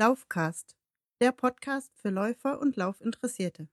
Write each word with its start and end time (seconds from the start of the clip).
Laufcast, 0.00 0.76
der 1.20 1.30
Podcast 1.30 1.92
für 1.94 2.08
Läufer 2.08 2.58
und 2.58 2.74
Laufinteressierte. 2.78 3.68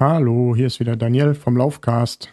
Hallo, 0.00 0.56
hier 0.56 0.66
ist 0.66 0.80
wieder 0.80 0.96
Daniel 0.96 1.36
vom 1.36 1.56
Laufcast. 1.56 2.32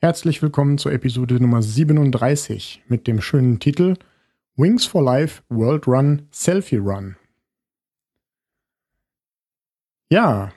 Herzlich 0.00 0.40
willkommen 0.42 0.78
zur 0.78 0.92
Episode 0.92 1.40
Nummer 1.40 1.60
37 1.60 2.84
mit 2.86 3.08
dem 3.08 3.20
schönen 3.20 3.58
Titel 3.58 3.96
Wings 4.56 4.84
for 4.84 5.02
Life 5.02 5.42
World 5.48 5.86
Run 5.86 6.26
Selfie 6.30 6.76
Run. 6.76 7.16
Ja, 10.10 10.52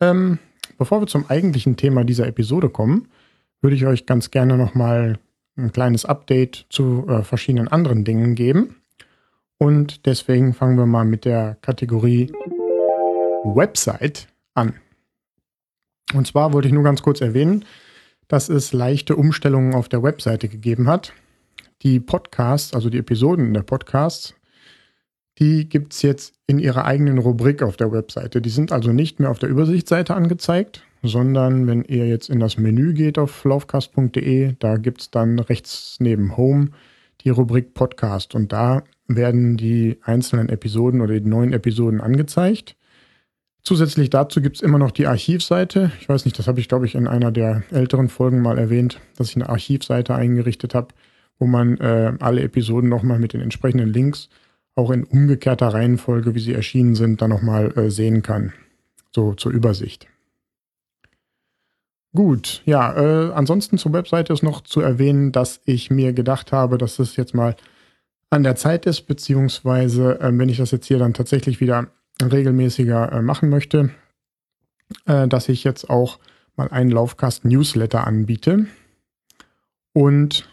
ähm, 0.00 0.38
bevor 0.78 1.00
wir 1.00 1.06
zum 1.06 1.28
eigentlichen 1.28 1.76
Thema 1.76 2.04
dieser 2.04 2.26
Episode 2.26 2.68
kommen, 2.68 3.08
würde 3.60 3.76
ich 3.76 3.86
euch 3.86 4.06
ganz 4.06 4.30
gerne 4.30 4.56
nochmal 4.56 5.18
ein 5.56 5.72
kleines 5.72 6.04
Update 6.04 6.66
zu 6.70 7.06
äh, 7.08 7.22
verschiedenen 7.22 7.68
anderen 7.68 8.04
Dingen 8.04 8.34
geben. 8.34 8.76
Und 9.58 10.06
deswegen 10.06 10.54
fangen 10.54 10.78
wir 10.78 10.86
mal 10.86 11.04
mit 11.04 11.26
der 11.26 11.58
Kategorie 11.60 12.32
Website 13.44 14.28
an. 14.54 14.74
Und 16.14 16.26
zwar 16.26 16.52
wollte 16.52 16.68
ich 16.68 16.74
nur 16.74 16.82
ganz 16.82 17.02
kurz 17.02 17.20
erwähnen, 17.20 17.64
dass 18.26 18.48
es 18.48 18.72
leichte 18.72 19.16
Umstellungen 19.16 19.74
auf 19.74 19.88
der 19.88 20.02
Webseite 20.02 20.48
gegeben 20.48 20.88
hat. 20.88 21.12
Die 21.82 22.00
Podcasts, 22.00 22.74
also 22.74 22.90
die 22.90 22.98
Episoden 22.98 23.54
der 23.54 23.62
Podcasts, 23.62 24.34
die 25.38 25.68
gibt 25.68 25.94
es 25.94 26.02
jetzt 26.02 26.34
in 26.46 26.58
ihrer 26.58 26.84
eigenen 26.84 27.18
Rubrik 27.18 27.62
auf 27.62 27.76
der 27.76 27.92
Webseite. 27.92 28.42
Die 28.42 28.50
sind 28.50 28.72
also 28.72 28.92
nicht 28.92 29.20
mehr 29.20 29.30
auf 29.30 29.38
der 29.38 29.48
Übersichtsseite 29.48 30.14
angezeigt, 30.14 30.84
sondern 31.02 31.66
wenn 31.66 31.82
ihr 31.84 32.06
jetzt 32.06 32.28
in 32.28 32.40
das 32.40 32.58
Menü 32.58 32.92
geht 32.92 33.18
auf 33.18 33.44
laufcast.de, 33.44 34.54
da 34.58 34.76
gibt 34.76 35.00
es 35.00 35.10
dann 35.10 35.38
rechts 35.38 35.96
neben 35.98 36.36
Home 36.36 36.68
die 37.22 37.30
Rubrik 37.30 37.74
Podcast 37.74 38.34
und 38.34 38.52
da 38.52 38.82
werden 39.06 39.56
die 39.56 39.98
einzelnen 40.02 40.48
Episoden 40.48 41.00
oder 41.00 41.18
die 41.18 41.28
neuen 41.28 41.52
Episoden 41.52 42.00
angezeigt. 42.00 42.76
Zusätzlich 43.62 44.08
dazu 44.08 44.40
gibt 44.40 44.56
es 44.56 44.62
immer 44.62 44.78
noch 44.78 44.90
die 44.90 45.06
Archivseite. 45.06 45.92
Ich 46.00 46.08
weiß 46.08 46.24
nicht, 46.24 46.38
das 46.38 46.48
habe 46.48 46.60
ich, 46.60 46.68
glaube 46.68 46.86
ich, 46.86 46.94
in 46.94 47.06
einer 47.06 47.30
der 47.30 47.62
älteren 47.70 48.08
Folgen 48.08 48.40
mal 48.40 48.58
erwähnt, 48.58 49.00
dass 49.16 49.30
ich 49.30 49.36
eine 49.36 49.50
Archivseite 49.50 50.14
eingerichtet 50.14 50.74
habe, 50.74 50.88
wo 51.40 51.46
man 51.46 51.78
äh, 51.78 52.12
alle 52.20 52.42
Episoden 52.42 52.88
nochmal 52.88 53.18
mit 53.18 53.32
den 53.32 53.40
entsprechenden 53.40 53.92
Links 53.92 54.28
auch 54.76 54.90
in 54.90 55.02
umgekehrter 55.02 55.68
Reihenfolge, 55.68 56.34
wie 56.36 56.40
sie 56.40 56.54
erschienen 56.54 56.94
sind, 56.94 57.20
dann 57.20 57.30
nochmal 57.30 57.76
äh, 57.76 57.90
sehen 57.90 58.22
kann. 58.22 58.52
So 59.12 59.34
zur 59.34 59.50
Übersicht. 59.50 60.06
Gut, 62.12 62.62
ja, 62.64 62.92
äh, 62.96 63.32
ansonsten 63.32 63.78
zur 63.78 63.92
Webseite 63.92 64.32
ist 64.32 64.42
noch 64.42 64.62
zu 64.62 64.80
erwähnen, 64.80 65.32
dass 65.32 65.60
ich 65.64 65.90
mir 65.90 66.12
gedacht 66.12 66.52
habe, 66.52 66.76
dass 66.76 66.98
es 66.98 67.16
jetzt 67.16 67.34
mal 67.34 67.56
an 68.30 68.42
der 68.42 68.56
Zeit 68.56 68.86
ist, 68.86 69.02
beziehungsweise 69.02 70.20
äh, 70.20 70.30
wenn 70.32 70.48
ich 70.48 70.58
das 70.58 70.72
jetzt 70.72 70.86
hier 70.86 70.98
dann 70.98 71.14
tatsächlich 71.14 71.60
wieder 71.60 71.88
regelmäßiger 72.20 73.12
äh, 73.12 73.22
machen 73.22 73.48
möchte, 73.48 73.90
äh, 75.06 75.28
dass 75.28 75.48
ich 75.48 75.62
jetzt 75.64 75.88
auch 75.88 76.18
mal 76.56 76.68
einen 76.68 76.90
Laufcast-Newsletter 76.90 78.06
anbiete. 78.06 78.66
Und 79.92 80.49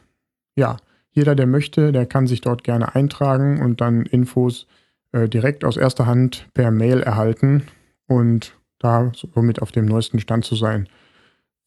ja, 0.57 0.77
jeder, 1.11 1.35
der 1.35 1.47
möchte, 1.47 1.91
der 1.91 2.05
kann 2.05 2.27
sich 2.27 2.41
dort 2.41 2.63
gerne 2.63 2.95
eintragen 2.95 3.61
und 3.61 3.79
dann 3.79 4.05
Infos 4.05 4.67
äh, 5.13 5.29
direkt 5.29 5.63
aus 5.63 5.77
erster 5.77 6.05
Hand 6.05 6.49
per 6.53 6.71
Mail 6.71 7.01
erhalten 7.01 7.63
und 8.07 8.53
da 8.79 9.11
somit 9.15 9.61
auf 9.61 9.71
dem 9.71 9.85
neuesten 9.85 10.19
Stand 10.19 10.45
zu 10.45 10.55
sein. 10.55 10.89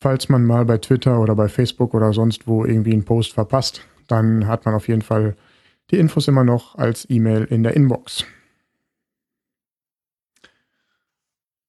Falls 0.01 0.29
man 0.29 0.45
mal 0.45 0.65
bei 0.65 0.79
Twitter 0.79 1.21
oder 1.21 1.35
bei 1.35 1.49
Facebook 1.49 1.95
oder 1.95 2.13
sonst 2.13 2.47
wo 2.47 2.65
irgendwie 2.65 2.93
einen 2.93 3.05
Post 3.05 3.33
verpasst, 3.33 3.83
dann 4.09 4.47
hat 4.47 4.67
man 4.67 4.75
auf 4.75 4.89
jeden 4.89 5.03
Fall 5.03 5.37
die 5.91 5.99
Infos 5.99 6.29
immer 6.29 6.45
noch 6.45 6.77
als 6.77 7.09
E-Mail 7.09 7.45
in 7.45 7.63
der 7.63 7.75
Inbox. 7.75 8.25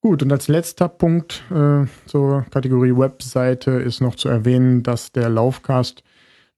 Gut, 0.02 0.24
und 0.24 0.32
als 0.32 0.48
letzter 0.48 0.90
Punkt 0.90 1.44
äh, 1.52 1.86
zur 2.08 2.46
Kategorie 2.50 2.98
Webseite 2.98 3.72
ist 3.72 4.02
noch 4.02 4.16
zu 4.16 4.30
erwähnen, 4.30 4.82
dass 4.82 5.12
der 5.12 5.30
Laufcast 5.30 6.04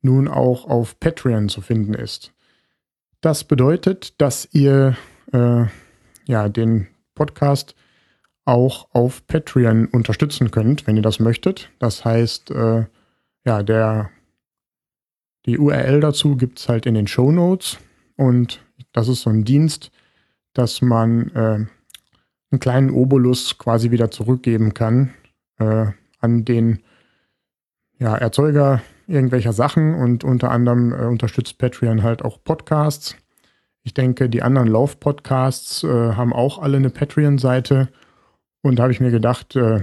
nun 0.03 0.27
auch 0.27 0.65
auf 0.65 0.99
Patreon 0.99 1.49
zu 1.49 1.61
finden 1.61 1.93
ist. 1.93 2.33
Das 3.21 3.43
bedeutet, 3.43 4.19
dass 4.21 4.47
ihr 4.51 4.97
äh, 5.31 5.65
ja, 6.25 6.49
den 6.49 6.87
Podcast 7.15 7.75
auch 8.45 8.89
auf 8.91 9.25
Patreon 9.27 9.87
unterstützen 9.87 10.51
könnt, 10.51 10.85
wenn 10.85 10.97
ihr 10.97 11.01
das 11.01 11.19
möchtet. 11.19 11.69
Das 11.79 12.03
heißt, 12.03 12.51
äh, 12.51 12.85
ja, 13.45 13.63
der, 13.63 14.09
die 15.45 15.57
URL 15.57 16.01
dazu 16.01 16.35
gibt 16.35 16.59
es 16.59 16.69
halt 16.69 16.85
in 16.85 16.95
den 16.95 17.07
Show 17.07 17.31
Notes 17.31 17.77
und 18.17 18.61
das 18.91 19.07
ist 19.07 19.21
so 19.21 19.29
ein 19.29 19.43
Dienst, 19.43 19.91
dass 20.53 20.81
man 20.81 21.29
äh, 21.29 21.65
einen 22.51 22.59
kleinen 22.59 22.91
Obolus 22.91 23.57
quasi 23.57 23.91
wieder 23.91 24.11
zurückgeben 24.11 24.73
kann 24.73 25.13
äh, 25.57 25.87
an 26.19 26.45
den 26.45 26.83
ja, 27.97 28.15
Erzeuger 28.15 28.81
irgendwelcher 29.13 29.53
Sachen 29.53 29.95
und 29.95 30.23
unter 30.23 30.51
anderem 30.51 30.91
äh, 30.91 31.05
unterstützt 31.05 31.57
Patreon 31.57 32.03
halt 32.03 32.23
auch 32.23 32.43
Podcasts. 32.43 33.15
Ich 33.83 33.93
denke, 33.93 34.29
die 34.29 34.41
anderen 34.41 34.67
Lauf-Podcasts 34.67 35.83
äh, 35.83 35.87
haben 35.87 36.33
auch 36.33 36.59
alle 36.59 36.77
eine 36.77 36.89
Patreon-Seite 36.89 37.89
und 38.61 38.77
da 38.77 38.83
habe 38.83 38.93
ich 38.93 38.99
mir 38.99 39.11
gedacht, 39.11 39.55
äh, 39.55 39.81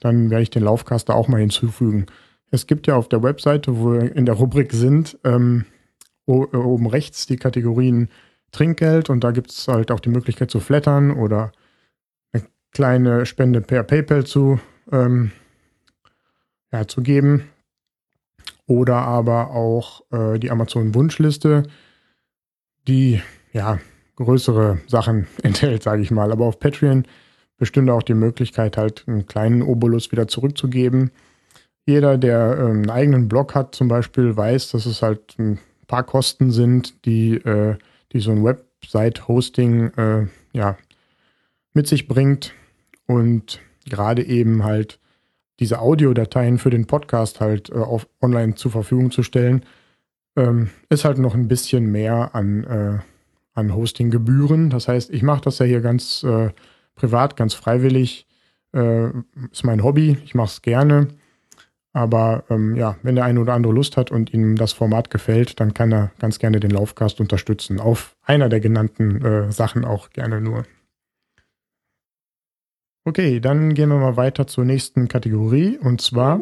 dann 0.00 0.30
werde 0.30 0.42
ich 0.42 0.50
den 0.50 0.62
Laufcaster 0.62 1.14
auch 1.14 1.28
mal 1.28 1.40
hinzufügen. 1.40 2.06
Es 2.50 2.66
gibt 2.66 2.86
ja 2.86 2.96
auf 2.96 3.08
der 3.08 3.22
Webseite, 3.22 3.78
wo 3.78 3.92
wir 3.92 4.16
in 4.16 4.26
der 4.26 4.34
Rubrik 4.34 4.72
sind, 4.72 5.18
ähm, 5.24 5.64
oben 6.26 6.86
rechts 6.86 7.26
die 7.26 7.36
Kategorien 7.36 8.08
Trinkgeld 8.52 9.10
und 9.10 9.24
da 9.24 9.30
gibt 9.30 9.50
es 9.50 9.68
halt 9.68 9.90
auch 9.90 10.00
die 10.00 10.08
Möglichkeit 10.08 10.50
zu 10.50 10.60
flattern 10.60 11.10
oder 11.10 11.52
kleine 12.72 13.26
Spende 13.26 13.60
per 13.60 13.82
PayPal 13.82 14.24
zu, 14.24 14.60
ähm, 14.92 15.32
ja, 16.72 16.86
zu 16.86 17.02
geben. 17.02 17.49
Oder 18.70 18.98
aber 18.98 19.50
auch 19.50 20.04
äh, 20.12 20.38
die 20.38 20.52
Amazon-Wunschliste, 20.52 21.64
die 22.86 23.20
ja 23.52 23.80
größere 24.14 24.78
Sachen 24.86 25.26
enthält, 25.42 25.82
sage 25.82 26.02
ich 26.02 26.12
mal. 26.12 26.30
Aber 26.30 26.44
auf 26.44 26.60
Patreon 26.60 27.04
bestünde 27.56 27.92
auch 27.92 28.04
die 28.04 28.14
Möglichkeit, 28.14 28.76
halt 28.76 29.02
einen 29.08 29.26
kleinen 29.26 29.62
Obolus 29.62 30.12
wieder 30.12 30.28
zurückzugeben. 30.28 31.10
Jeder, 31.84 32.16
der 32.16 32.58
ähm, 32.60 32.70
einen 32.70 32.90
eigenen 32.90 33.28
Blog 33.28 33.56
hat, 33.56 33.74
zum 33.74 33.88
Beispiel, 33.88 34.36
weiß, 34.36 34.70
dass 34.70 34.86
es 34.86 35.02
halt 35.02 35.36
ein 35.40 35.58
paar 35.88 36.04
Kosten 36.04 36.52
sind, 36.52 37.04
die, 37.06 37.38
äh, 37.38 37.76
die 38.12 38.20
so 38.20 38.30
ein 38.30 38.44
Website-Hosting 38.44 39.94
äh, 39.96 40.26
ja, 40.52 40.78
mit 41.74 41.88
sich 41.88 42.06
bringt. 42.06 42.54
Und 43.06 43.58
gerade 43.88 44.22
eben 44.24 44.62
halt 44.62 45.00
diese 45.60 45.80
Audiodateien 45.80 46.58
für 46.58 46.70
den 46.70 46.86
Podcast 46.86 47.40
halt 47.40 47.70
äh, 47.70 47.74
auf, 47.74 48.08
online 48.20 48.54
zur 48.54 48.70
Verfügung 48.70 49.10
zu 49.10 49.22
stellen, 49.22 49.64
ähm, 50.36 50.70
ist 50.88 51.04
halt 51.04 51.18
noch 51.18 51.34
ein 51.34 51.48
bisschen 51.48 51.92
mehr 51.92 52.34
an, 52.34 52.64
äh, 52.64 52.98
an 53.54 53.74
Hostinggebühren. 53.74 54.70
Das 54.70 54.88
heißt, 54.88 55.10
ich 55.10 55.22
mache 55.22 55.42
das 55.42 55.58
ja 55.58 55.66
hier 55.66 55.80
ganz 55.80 56.22
äh, 56.24 56.50
privat, 56.94 57.36
ganz 57.36 57.54
freiwillig. 57.54 58.26
Äh, 58.72 59.08
ist 59.52 59.64
mein 59.64 59.82
Hobby, 59.82 60.18
ich 60.24 60.34
mache 60.34 60.48
es 60.48 60.62
gerne. 60.62 61.08
Aber 61.92 62.44
ähm, 62.50 62.76
ja, 62.76 62.96
wenn 63.02 63.16
der 63.16 63.24
eine 63.24 63.40
oder 63.40 63.54
andere 63.54 63.72
Lust 63.72 63.96
hat 63.96 64.12
und 64.12 64.32
ihm 64.32 64.56
das 64.56 64.72
Format 64.72 65.10
gefällt, 65.10 65.58
dann 65.58 65.74
kann 65.74 65.92
er 65.92 66.12
ganz 66.20 66.38
gerne 66.38 66.60
den 66.60 66.70
Laufcast 66.70 67.20
unterstützen. 67.20 67.80
Auf 67.80 68.16
einer 68.22 68.48
der 68.48 68.60
genannten 68.60 69.24
äh, 69.24 69.52
Sachen 69.52 69.84
auch 69.84 70.10
gerne 70.10 70.40
nur. 70.40 70.64
Okay, 73.04 73.40
dann 73.40 73.72
gehen 73.72 73.88
wir 73.88 73.96
mal 73.96 74.18
weiter 74.18 74.46
zur 74.46 74.66
nächsten 74.66 75.08
Kategorie 75.08 75.78
und 75.78 76.02
zwar 76.02 76.40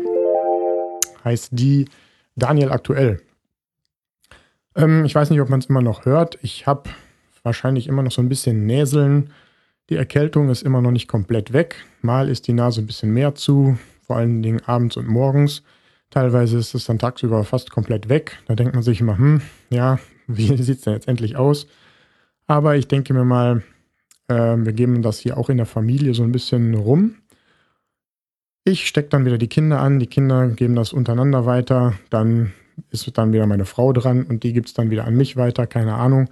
heißt 1.25 1.51
die 1.53 1.89
Daniel 2.35 2.73
aktuell. 2.73 3.23
Ähm, 4.75 5.05
ich 5.05 5.15
weiß 5.15 5.31
nicht, 5.31 5.41
ob 5.41 5.51
man 5.51 5.61
es 5.61 5.67
immer 5.67 5.83
noch 5.83 6.05
hört. 6.05 6.37
Ich 6.43 6.67
habe 6.67 6.91
wahrscheinlich 7.45 7.87
immer 7.87 8.03
noch 8.03 8.11
so 8.11 8.21
ein 8.21 8.29
bisschen 8.29 8.67
Näseln. 8.67 9.33
Die 9.89 9.95
Erkältung 9.95 10.51
ist 10.51 10.63
immer 10.63 10.83
noch 10.83 10.91
nicht 10.91 11.07
komplett 11.07 11.53
weg. 11.53 11.77
Mal 12.03 12.29
ist 12.29 12.49
die 12.49 12.53
Nase 12.53 12.81
ein 12.81 12.87
bisschen 12.87 13.13
mehr 13.13 13.37
zu, 13.37 13.79
vor 14.03 14.17
allen 14.17 14.43
Dingen 14.43 14.61
abends 14.67 14.97
und 14.97 15.07
morgens. 15.07 15.63
Teilweise 16.11 16.59
ist 16.59 16.75
es 16.75 16.87
dann 16.87 16.99
tagsüber 16.99 17.45
fast 17.45 17.71
komplett 17.71 18.09
weg. 18.09 18.37
Da 18.47 18.57
denkt 18.57 18.75
man 18.75 18.83
sich 18.83 19.01
immer, 19.01 19.17
hm, 19.17 19.43
ja, 19.71 20.01
wie 20.27 20.57
sieht 20.57 20.79
es 20.79 20.81
denn 20.83 20.95
jetzt 20.95 21.07
endlich 21.07 21.37
aus? 21.37 21.69
Aber 22.49 22.77
ich 22.77 22.89
denke 22.89 23.15
mir 23.15 23.25
mal, 23.25 23.63
ähm, 24.29 24.67
wir 24.67 24.73
geben 24.73 25.03
das 25.03 25.19
hier 25.19 25.37
auch 25.37 25.49
in 25.49 25.57
der 25.57 25.67
Familie 25.67 26.15
so 26.15 26.23
ein 26.23 26.33
bisschen 26.33 26.75
rum. 26.75 27.17
Ich 28.65 28.87
stecke 28.87 29.09
dann 29.09 29.25
wieder 29.25 29.39
die 29.39 29.49
Kinder 29.49 29.81
an, 29.81 29.99
die 29.99 30.07
Kinder 30.07 30.49
geben 30.49 30.75
das 30.75 30.93
untereinander 30.93 31.47
weiter, 31.47 31.95
dann 32.11 32.53
ist 32.91 33.11
dann 33.17 33.33
wieder 33.33 33.47
meine 33.47 33.65
Frau 33.65 33.93
dran 33.93 34.25
und 34.25 34.43
die 34.43 34.53
gibt 34.53 34.69
es 34.69 34.75
dann 34.75 34.91
wieder 34.91 35.05
an 35.05 35.17
mich 35.17 35.37
weiter, 35.37 35.67
keine 35.67 35.95
Ahnung. 35.95 36.29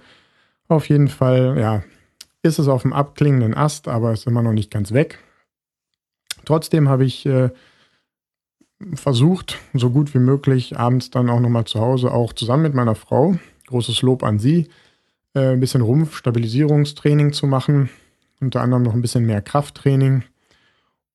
Auf 0.67 0.89
jeden 0.89 1.07
Fall, 1.07 1.57
ja, 1.59 1.83
ist 2.43 2.59
es 2.59 2.67
auf 2.67 2.83
dem 2.83 2.93
abklingenden 2.93 3.53
Ast, 3.53 3.87
aber 3.87 4.13
ist 4.13 4.27
immer 4.27 4.41
noch 4.41 4.53
nicht 4.53 4.71
ganz 4.71 4.91
weg. 4.91 5.19
Trotzdem 6.45 6.87
habe 6.87 7.05
ich 7.05 7.25
äh, 7.25 7.49
versucht, 8.93 9.57
so 9.73 9.89
gut 9.89 10.13
wie 10.13 10.19
möglich, 10.19 10.77
abends 10.77 11.09
dann 11.09 11.29
auch 11.29 11.39
nochmal 11.39 11.65
zu 11.65 11.79
Hause, 11.79 12.11
auch 12.11 12.33
zusammen 12.33 12.63
mit 12.63 12.73
meiner 12.73 12.95
Frau, 12.95 13.37
großes 13.67 14.01
Lob 14.01 14.23
an 14.23 14.39
sie, 14.39 14.67
äh, 15.33 15.53
ein 15.53 15.59
bisschen 15.59 15.81
Rumpfstabilisierungstraining 15.81 17.33
zu 17.33 17.47
machen, 17.47 17.89
unter 18.39 18.61
anderem 18.61 18.83
noch 18.83 18.93
ein 18.93 19.01
bisschen 19.01 19.25
mehr 19.25 19.41
Krafttraining 19.41 20.23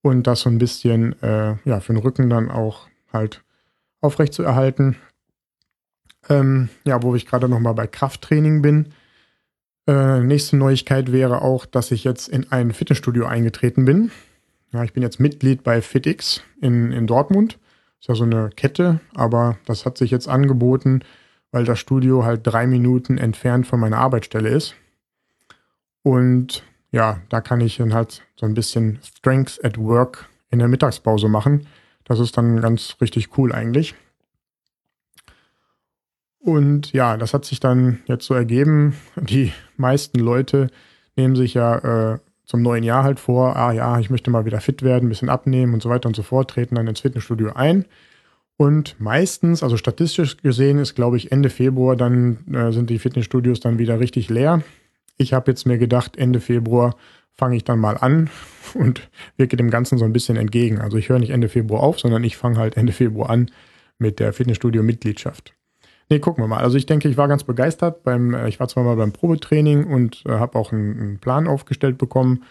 und 0.03 0.27
das 0.27 0.41
so 0.41 0.51
ein 0.51 0.59
bisschen 0.59 1.21
äh, 1.23 1.57
ja, 1.65 1.81
für 1.81 1.93
den 1.93 2.03
Rücken 2.03 2.29
dann 2.29 2.51
auch 2.51 2.89
halt 3.13 3.43
aufrecht 4.01 4.35
zu 4.35 4.43
erhalten. 4.43 4.97
Ähm, 6.29 6.69
ja, 6.85 7.03
wo 7.03 7.15
ich 7.15 7.27
gerade 7.27 7.49
nochmal 7.49 7.75
bei 7.75 7.87
Krafttraining 7.87 8.63
bin. 8.63 8.93
Äh, 9.89 10.21
nächste 10.21 10.57
Neuigkeit 10.57 11.11
wäre 11.11 11.43
auch, 11.43 11.67
dass 11.67 11.91
ich 11.91 12.05
jetzt 12.05 12.29
in 12.29 12.53
ein 12.53 12.73
Fitnessstudio 12.73 13.27
eingetreten 13.27 13.85
bin. 13.85 14.13
Ja, 14.73 14.85
ich 14.85 14.93
bin 14.93 15.03
jetzt 15.03 15.19
Mitglied 15.19 15.65
bei 15.65 15.83
FitX 15.83 16.43
in, 16.61 16.93
in 16.93 17.07
Dortmund. 17.07 17.59
Ist 18.01 18.09
ja 18.09 18.15
so 18.15 18.25
eine 18.25 18.51
Kette, 18.51 19.01
aber 19.15 19.59
das 19.67 19.85
hat 19.85 19.99
sich 19.99 20.11
jetzt 20.11 20.29
angeboten, 20.29 21.03
weil 21.53 21.65
das 21.65 21.79
Studio 21.79 22.25
halt 22.25 22.41
drei 22.45 22.67
Minuten 22.67 23.19
entfernt 23.19 23.67
von 23.67 23.79
meiner 23.79 23.99
Arbeitsstelle 23.99 24.49
ist. 24.49 24.75
Und 26.03 26.65
ja, 26.91 27.21
da 27.29 27.41
kann 27.41 27.61
ich 27.61 27.77
dann 27.77 27.95
halt 27.95 28.23
so 28.35 28.47
ein 28.47 28.55
bisschen 28.55 28.99
Strengths 29.03 29.63
at 29.63 29.79
Work 29.79 30.29
in 30.51 30.59
der 30.59 30.69
Mittagspause 30.69 31.29
machen. 31.29 31.67
Das 32.05 32.19
ist 32.19 32.37
dann 32.37 32.61
ganz 32.61 32.97
richtig 33.01 33.39
cool 33.39 33.53
eigentlich. 33.53 33.95
Und 36.39 36.93
ja, 36.93 37.17
das 37.17 37.35
hat 37.35 37.45
sich 37.45 37.61
dann 37.61 38.01
jetzt 38.07 38.27
so 38.27 38.35
ergeben. 38.35 38.97
Die 39.17 39.53
meisten 39.77 40.19
Leute 40.19 40.69
nehmen 41.17 41.37
sich 41.37 41.55
ja 41.55 42.15
äh, 42.15 42.19
zum 42.45 42.63
neuen 42.63 42.83
Jahr 42.83 43.05
halt 43.05 43.21
vor, 43.21 43.57
ah 43.57 43.73
ja, 43.73 43.99
ich 44.01 44.11
möchte 44.11 44.31
mal 44.31 44.45
wieder 44.45 44.61
fit 44.61 44.83
werden, 44.83 45.07
ein 45.07 45.09
bisschen 45.09 45.29
abnehmen 45.29 45.73
und 45.75 45.83
so 45.83 45.89
weiter 45.89 46.09
und 46.09 46.17
so 46.17 46.23
fort, 46.23 46.51
treten 46.51 46.75
dann 46.75 46.89
ins 46.89 47.01
Fitnessstudio 47.01 47.53
ein. 47.55 47.85
Und 48.57 48.97
meistens, 49.01 49.63
also 49.63 49.77
statistisch 49.77 50.37
gesehen, 50.37 50.79
ist, 50.79 50.95
glaube 50.95 51.17
ich, 51.17 51.33
Ende 51.33 51.51
Februar, 51.51 51.97
dann 51.97 52.47
äh, 52.53 52.73
sind 52.73 52.91
die 52.91 52.99
Fitnessstudios 52.99 53.61
dann 53.61 53.79
wieder 53.79 53.99
richtig 53.99 54.29
leer. 54.29 54.63
Ich 55.17 55.33
habe 55.33 55.51
jetzt 55.51 55.67
mir 55.67 55.79
gedacht, 55.79 56.17
Ende 56.17 56.41
Februar 56.41 56.97
fange 57.33 57.57
ich 57.57 57.65
dann 57.65 57.79
mal 57.79 57.97
an 57.97 58.31
und 58.75 59.09
wirke 59.37 59.57
dem 59.57 59.71
Ganzen 59.71 59.99
so 59.99 60.05
ein 60.05 60.13
bisschen 60.13 60.37
entgegen. 60.37 60.81
Also 60.81 60.97
ich 60.97 61.09
höre 61.09 61.19
nicht 61.19 61.31
Ende 61.31 61.49
Februar 61.49 61.83
auf, 61.83 61.99
sondern 61.99 62.25
ich 62.25 62.37
fange 62.37 62.59
halt 62.59 62.77
Ende 62.77 62.93
Februar 62.93 63.31
an 63.31 63.51
mit 63.99 64.21
der 64.21 64.33
Fitnessstudio-Mitgliedschaft. 64.33 65.55
Nee, 66.09 66.19
gucken 66.19 66.45
wir 66.45 66.49
mal. 66.49 66.63
Also 66.63 66.77
ich 66.77 66.87
denke, 66.87 67.09
ich 67.09 67.17
war 67.17 67.29
ganz 67.29 67.45
begeistert. 67.45 68.03
Beim, 68.03 68.35
äh, 68.35 68.49
ich 68.49 68.61
war 68.61 68.69
zwar 68.69 68.85
mal 68.85 68.97
beim 68.97 69.13
Probetraining 69.13 69.85
und 69.85 70.23
äh, 70.27 70.33
habe 70.33 70.59
auch 70.59 70.73
einen, 70.73 71.01
einen, 71.01 71.19
Plan 71.19 71.49
aufgestellt 71.49 71.97
bekommen, 71.97 72.45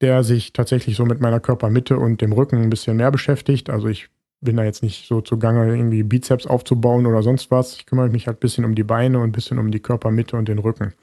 der 0.00 0.22
sich 0.22 0.52
tatsächlich 0.52 0.96
so 0.96 1.04
mit 1.04 1.20
meiner 1.20 1.40
Körpermitte 1.40 1.98
und 1.98 2.20
dem 2.20 2.32
Rücken 2.32 2.62
ein 2.62 2.70
bisschen 2.70 2.96
mehr 2.96 3.10
beschäftigt. 3.10 3.70
Also 3.70 3.88
ich 3.88 4.08
bin 4.42 4.56
da 4.56 4.64
jetzt 4.64 4.82
nicht 4.82 5.06
so 5.06 5.20
zugange, 5.20 5.74
irgendwie 5.74 6.02
Bizeps 6.02 6.46
aufzubauen 6.46 7.06
oder 7.06 7.22
sonst 7.22 7.50
was. 7.50 7.76
Ich 7.76 7.86
kümmere 7.86 8.10
mich 8.10 8.26
halt 8.26 8.38
ein 8.38 8.40
bisschen 8.40 8.64
um 8.64 8.74
die 8.74 8.82
Beine 8.82 9.18
und 9.18 9.30
ein 9.30 9.32
bisschen 9.32 9.58
um 9.58 9.70
die 9.70 9.80
Körpermitte 9.80 10.36
und 10.36 10.48
den 10.48 10.58
Rücken. 10.58 10.94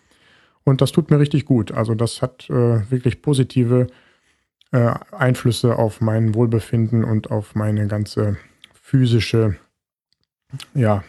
Und 0.66 0.82
das 0.82 0.92
tut 0.92 1.10
mir 1.10 1.20
richtig 1.20 1.46
gut. 1.46 1.72
Also 1.72 1.96
das 1.96 2.22
hat 2.22 2.50
äh, 2.50 2.92
wirklich 2.92 3.22
positive 3.22 3.88
äh, 4.72 4.94
Einflüsse 5.12 5.78
auf 5.78 6.02
mein 6.02 6.36
Wohlbefinden 6.36 7.04
und 7.04 7.32
auf 7.32 7.56
meine 7.56 7.88
ganze 7.88 8.38
physische, 8.74 9.56
ja, 10.74 11.04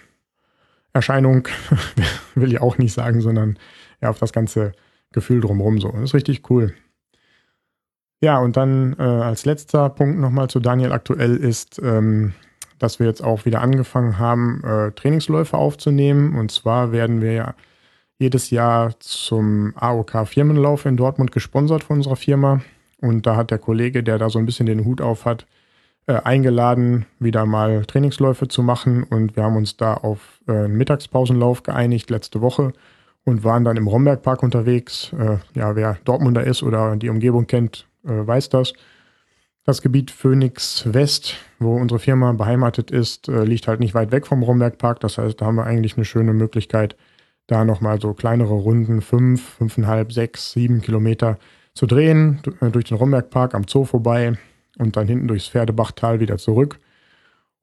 Erscheinung, 0.92 1.48
will 2.34 2.52
ich 2.52 2.60
auch 2.60 2.78
nicht 2.78 2.92
sagen, 2.92 3.20
sondern 3.20 3.58
ja, 4.00 4.10
auf 4.10 4.18
das 4.18 4.32
ganze 4.32 4.72
Gefühl 5.12 5.40
drumherum 5.40 5.80
so. 5.80 5.90
Das 5.90 6.02
ist 6.02 6.14
richtig 6.14 6.48
cool. 6.50 6.74
Ja, 8.22 8.38
und 8.38 8.56
dann 8.56 8.94
äh, 8.98 9.02
als 9.02 9.46
letzter 9.46 9.88
Punkt 9.88 10.18
nochmal 10.18 10.48
zu 10.48 10.60
Daniel 10.60 10.92
aktuell 10.92 11.36
ist, 11.36 11.80
ähm, 11.82 12.34
dass 12.78 12.98
wir 12.98 13.06
jetzt 13.06 13.22
auch 13.24 13.46
wieder 13.46 13.62
angefangen 13.62 14.18
haben, 14.18 14.62
äh, 14.62 14.92
Trainingsläufe 14.92 15.56
aufzunehmen. 15.56 16.38
Und 16.38 16.50
zwar 16.50 16.92
werden 16.92 17.22
wir 17.22 17.32
ja 17.32 17.54
jedes 18.18 18.50
Jahr 18.50 18.92
zum 19.00 19.72
AOK 19.76 20.26
Firmenlauf 20.26 20.84
in 20.84 20.98
Dortmund 20.98 21.32
gesponsert 21.32 21.84
von 21.84 21.98
unserer 21.98 22.16
Firma. 22.16 22.60
Und 23.00 23.26
da 23.26 23.36
hat 23.36 23.50
der 23.50 23.58
Kollege, 23.58 24.02
der 24.02 24.18
da 24.18 24.28
so 24.28 24.38
ein 24.38 24.44
bisschen 24.44 24.66
den 24.66 24.84
Hut 24.84 25.00
auf 25.00 25.24
hat, 25.24 25.46
äh, 26.06 26.20
eingeladen, 26.22 27.06
wieder 27.18 27.46
mal 27.46 27.86
Trainingsläufe 27.86 28.48
zu 28.48 28.62
machen. 28.62 29.02
Und 29.04 29.36
wir 29.36 29.44
haben 29.44 29.56
uns 29.56 29.78
da 29.78 29.94
auf 29.94 30.40
äh, 30.46 30.52
einen 30.52 30.76
Mittagspausenlauf 30.76 31.62
geeinigt 31.62 32.10
letzte 32.10 32.42
Woche 32.42 32.74
und 33.24 33.44
waren 33.44 33.64
dann 33.64 33.78
im 33.78 33.86
Rombergpark 33.86 34.42
unterwegs. 34.42 35.14
Äh, 35.18 35.38
ja, 35.58 35.74
wer 35.74 35.96
Dortmunder 36.04 36.44
ist 36.44 36.62
oder 36.62 36.96
die 36.96 37.08
Umgebung 37.08 37.46
kennt, 37.46 37.86
weiß 38.02 38.48
das. 38.48 38.72
Das 39.64 39.82
Gebiet 39.82 40.10
Phoenix 40.10 40.82
West, 40.92 41.36
wo 41.58 41.76
unsere 41.76 42.00
Firma 42.00 42.32
beheimatet 42.32 42.90
ist, 42.90 43.28
äh, 43.28 43.44
liegt 43.44 43.68
halt 43.68 43.80
nicht 43.80 43.94
weit 43.94 44.10
weg 44.10 44.26
vom 44.26 44.42
Rombergpark. 44.42 45.00
Das 45.00 45.18
heißt, 45.18 45.40
da 45.40 45.46
haben 45.46 45.56
wir 45.56 45.64
eigentlich 45.64 45.96
eine 45.96 46.06
schöne 46.06 46.32
Möglichkeit, 46.32 46.96
da 47.46 47.64
nochmal 47.64 48.00
so 48.00 48.14
kleinere 48.14 48.54
Runden, 48.54 49.02
fünf, 49.02 49.56
fünfeinhalb, 49.56 50.12
sechs, 50.12 50.52
sieben 50.52 50.80
Kilometer 50.80 51.38
zu 51.74 51.86
drehen, 51.86 52.40
äh, 52.60 52.70
durch 52.70 52.86
den 52.86 52.96
Rombergpark 52.96 53.54
am 53.54 53.68
Zoo 53.68 53.84
vorbei 53.84 54.38
und 54.78 54.96
dann 54.96 55.06
hinten 55.06 55.28
durchs 55.28 55.48
Pferdebachtal 55.48 56.20
wieder 56.20 56.38
zurück. 56.38 56.78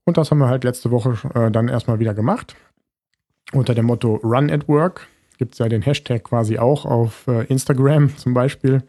Und 0.05 0.17
das 0.17 0.29
haben 0.29 0.37
wir 0.37 0.47
halt 0.47 0.63
letzte 0.63 0.91
Woche 0.91 1.17
äh, 1.33 1.51
dann 1.51 1.67
erstmal 1.67 1.99
wieder 1.99 2.13
gemacht. 2.13 2.55
Unter 3.53 3.73
dem 3.73 3.85
Motto 3.85 4.15
Run 4.23 4.51
at 4.51 4.67
Work 4.67 5.07
gibt 5.37 5.53
es 5.53 5.59
ja 5.59 5.67
den 5.67 5.81
Hashtag 5.81 6.23
quasi 6.23 6.59
auch 6.59 6.85
auf 6.85 7.27
äh, 7.27 7.45
Instagram 7.45 8.15
zum 8.17 8.33
Beispiel. 8.33 8.83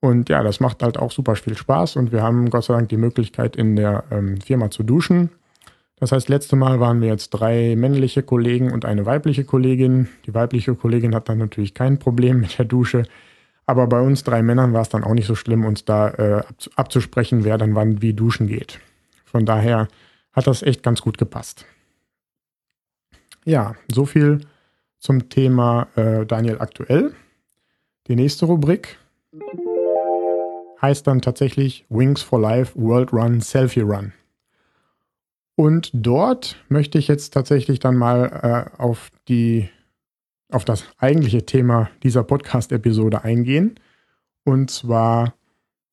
Und 0.00 0.28
ja, 0.28 0.42
das 0.42 0.60
macht 0.60 0.82
halt 0.82 0.98
auch 0.98 1.10
super 1.10 1.34
viel 1.34 1.56
Spaß 1.56 1.96
und 1.96 2.12
wir 2.12 2.22
haben 2.22 2.50
Gott 2.50 2.64
sei 2.64 2.74
Dank 2.74 2.88
die 2.88 2.96
Möglichkeit 2.96 3.56
in 3.56 3.74
der 3.74 4.04
ähm, 4.10 4.40
Firma 4.40 4.70
zu 4.70 4.84
duschen. 4.84 5.30
Das 5.96 6.12
heißt, 6.12 6.28
letzte 6.28 6.54
Mal 6.54 6.78
waren 6.78 7.00
wir 7.00 7.08
jetzt 7.08 7.30
drei 7.30 7.74
männliche 7.76 8.22
Kollegen 8.22 8.70
und 8.70 8.84
eine 8.84 9.04
weibliche 9.06 9.44
Kollegin. 9.44 10.08
Die 10.26 10.34
weibliche 10.34 10.76
Kollegin 10.76 11.14
hat 11.14 11.28
dann 11.28 11.38
natürlich 11.38 11.74
kein 11.74 11.98
Problem 11.98 12.40
mit 12.40 12.58
der 12.58 12.64
Dusche. 12.64 13.02
Aber 13.66 13.88
bei 13.88 14.00
uns 14.00 14.22
drei 14.22 14.42
Männern 14.42 14.72
war 14.72 14.82
es 14.82 14.88
dann 14.88 15.02
auch 15.02 15.14
nicht 15.14 15.26
so 15.26 15.34
schlimm, 15.34 15.64
uns 15.64 15.84
da 15.84 16.08
äh, 16.10 16.42
abzusprechen, 16.76 17.44
wer 17.44 17.58
dann 17.58 17.74
wann 17.74 18.00
wie 18.00 18.14
duschen 18.14 18.46
geht. 18.46 18.78
Von 19.24 19.44
daher 19.44 19.88
hat 20.32 20.46
das 20.46 20.62
echt 20.62 20.84
ganz 20.84 21.02
gut 21.02 21.18
gepasst. 21.18 21.66
Ja, 23.44 23.74
so 23.92 24.06
viel 24.06 24.40
zum 24.98 25.28
Thema 25.28 25.88
äh, 25.96 26.24
Daniel 26.24 26.60
aktuell. 26.60 27.12
Die 28.06 28.16
nächste 28.16 28.46
Rubrik 28.46 28.98
heißt 30.80 31.06
dann 31.06 31.20
tatsächlich 31.20 31.84
Wings 31.88 32.22
for 32.22 32.40
Life 32.40 32.72
World 32.76 33.12
Run 33.12 33.40
Selfie 33.40 33.80
Run. 33.80 34.12
Und 35.56 35.90
dort 35.92 36.56
möchte 36.68 36.98
ich 36.98 37.08
jetzt 37.08 37.34
tatsächlich 37.34 37.80
dann 37.80 37.96
mal 37.96 38.68
äh, 38.78 38.80
auf 38.80 39.10
die 39.28 39.68
auf 40.50 40.64
das 40.64 40.84
eigentliche 40.96 41.44
Thema 41.44 41.90
dieser 42.02 42.24
Podcast-Episode 42.24 43.22
eingehen. 43.22 43.78
Und 44.44 44.70
zwar 44.70 45.34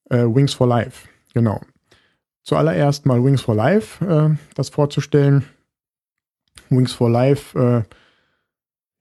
äh, 0.08 0.24
Wings 0.24 0.54
for 0.54 0.66
Life. 0.66 1.08
Genau. 1.34 1.60
Zuallererst 2.42 3.04
mal 3.04 3.22
Wings 3.22 3.42
for 3.42 3.54
Life, 3.54 4.04
äh, 4.04 4.34
das 4.54 4.70
vorzustellen. 4.70 5.44
Wings 6.70 6.92
for 6.92 7.10
Life 7.10 7.58
äh, 7.58 7.82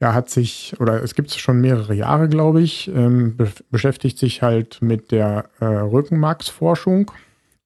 ja, 0.01 0.13
hat 0.13 0.29
sich, 0.29 0.75
oder 0.79 1.01
es 1.03 1.15
gibt 1.15 1.29
es 1.29 1.37
schon 1.37 1.61
mehrere 1.61 1.93
Jahre, 1.93 2.27
glaube 2.27 2.61
ich, 2.61 2.89
ähm, 2.89 3.37
be 3.37 3.49
beschäftigt 3.71 4.17
sich 4.17 4.41
halt 4.41 4.81
mit 4.81 5.11
der 5.11 5.49
äh, 5.59 5.65
Rückenmarksforschung. 5.65 7.11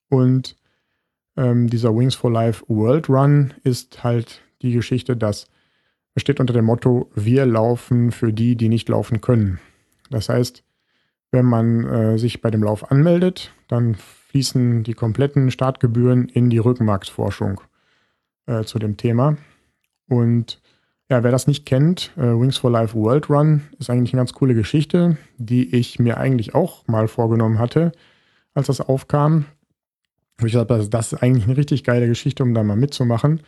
Und 0.10 0.56
ähm, 1.38 1.70
dieser 1.70 1.96
Wings 1.96 2.16
for 2.16 2.32
Life 2.32 2.64
World 2.68 3.10
Run 3.10 3.54
ist 3.64 4.04
halt 4.04 4.42
die 4.62 4.74
Geschichte, 4.74 5.18
dass 5.18 5.48
steht 6.20 6.40
unter 6.40 6.54
dem 6.54 6.66
Motto, 6.66 7.10
wir 7.16 7.46
laufen 7.46 8.12
für 8.12 8.32
die, 8.32 8.56
die 8.56 8.70
nicht 8.70 8.90
laufen 8.90 9.22
können. 9.22 9.60
Das 10.10 10.30
heißt, 10.30 10.64
wenn 11.32 11.46
man 11.46 11.86
äh, 11.86 12.18
sich 12.18 12.42
bei 12.42 12.52
dem 12.52 12.64
Lauf 12.64 12.92
anmeldet, 12.92 13.54
dann 13.68 13.96
fließen 13.96 14.84
die 14.84 14.94
kompletten 14.94 15.52
Startgebühren 15.52 16.28
in 16.30 16.50
die 16.50 16.58
Rückenmarksforschung 16.58 17.62
äh, 18.46 18.64
zu 18.64 18.80
dem 18.80 18.98
Thema. 18.98 19.38
Und 20.08 20.62
ja, 21.10 21.24
wer 21.24 21.32
das 21.32 21.48
nicht 21.48 21.66
kennt, 21.66 22.12
äh, 22.18 22.22
Wings 22.22 22.58
for 22.58 22.72
Life 22.72 22.96
World 22.96 23.30
Run 23.30 23.64
ist 23.80 23.90
eigentlich 23.90 24.14
eine 24.14 24.22
ganz 24.22 24.34
coole 24.34 24.54
Geschichte, 24.54 25.18
die 25.38 25.76
ich 25.76 25.98
mir 26.00 26.18
eigentlich 26.18 26.54
auch 26.54 26.88
mal 26.88 27.08
vorgenommen 27.08 27.58
hatte, 27.60 27.92
als 28.54 28.68
das 28.68 28.80
aufkam. 28.80 29.46
Ich 30.44 30.54
dachte, 30.54 30.88
das 30.88 31.14
ist 31.14 31.22
eigentlich 31.22 31.46
eine 31.46 31.58
richtig 31.58 31.84
geile 31.84 32.08
Geschichte, 32.08 32.44
um 32.44 32.54
da 32.54 32.64
mal 32.64 32.78
mitzumachen. 32.78 33.42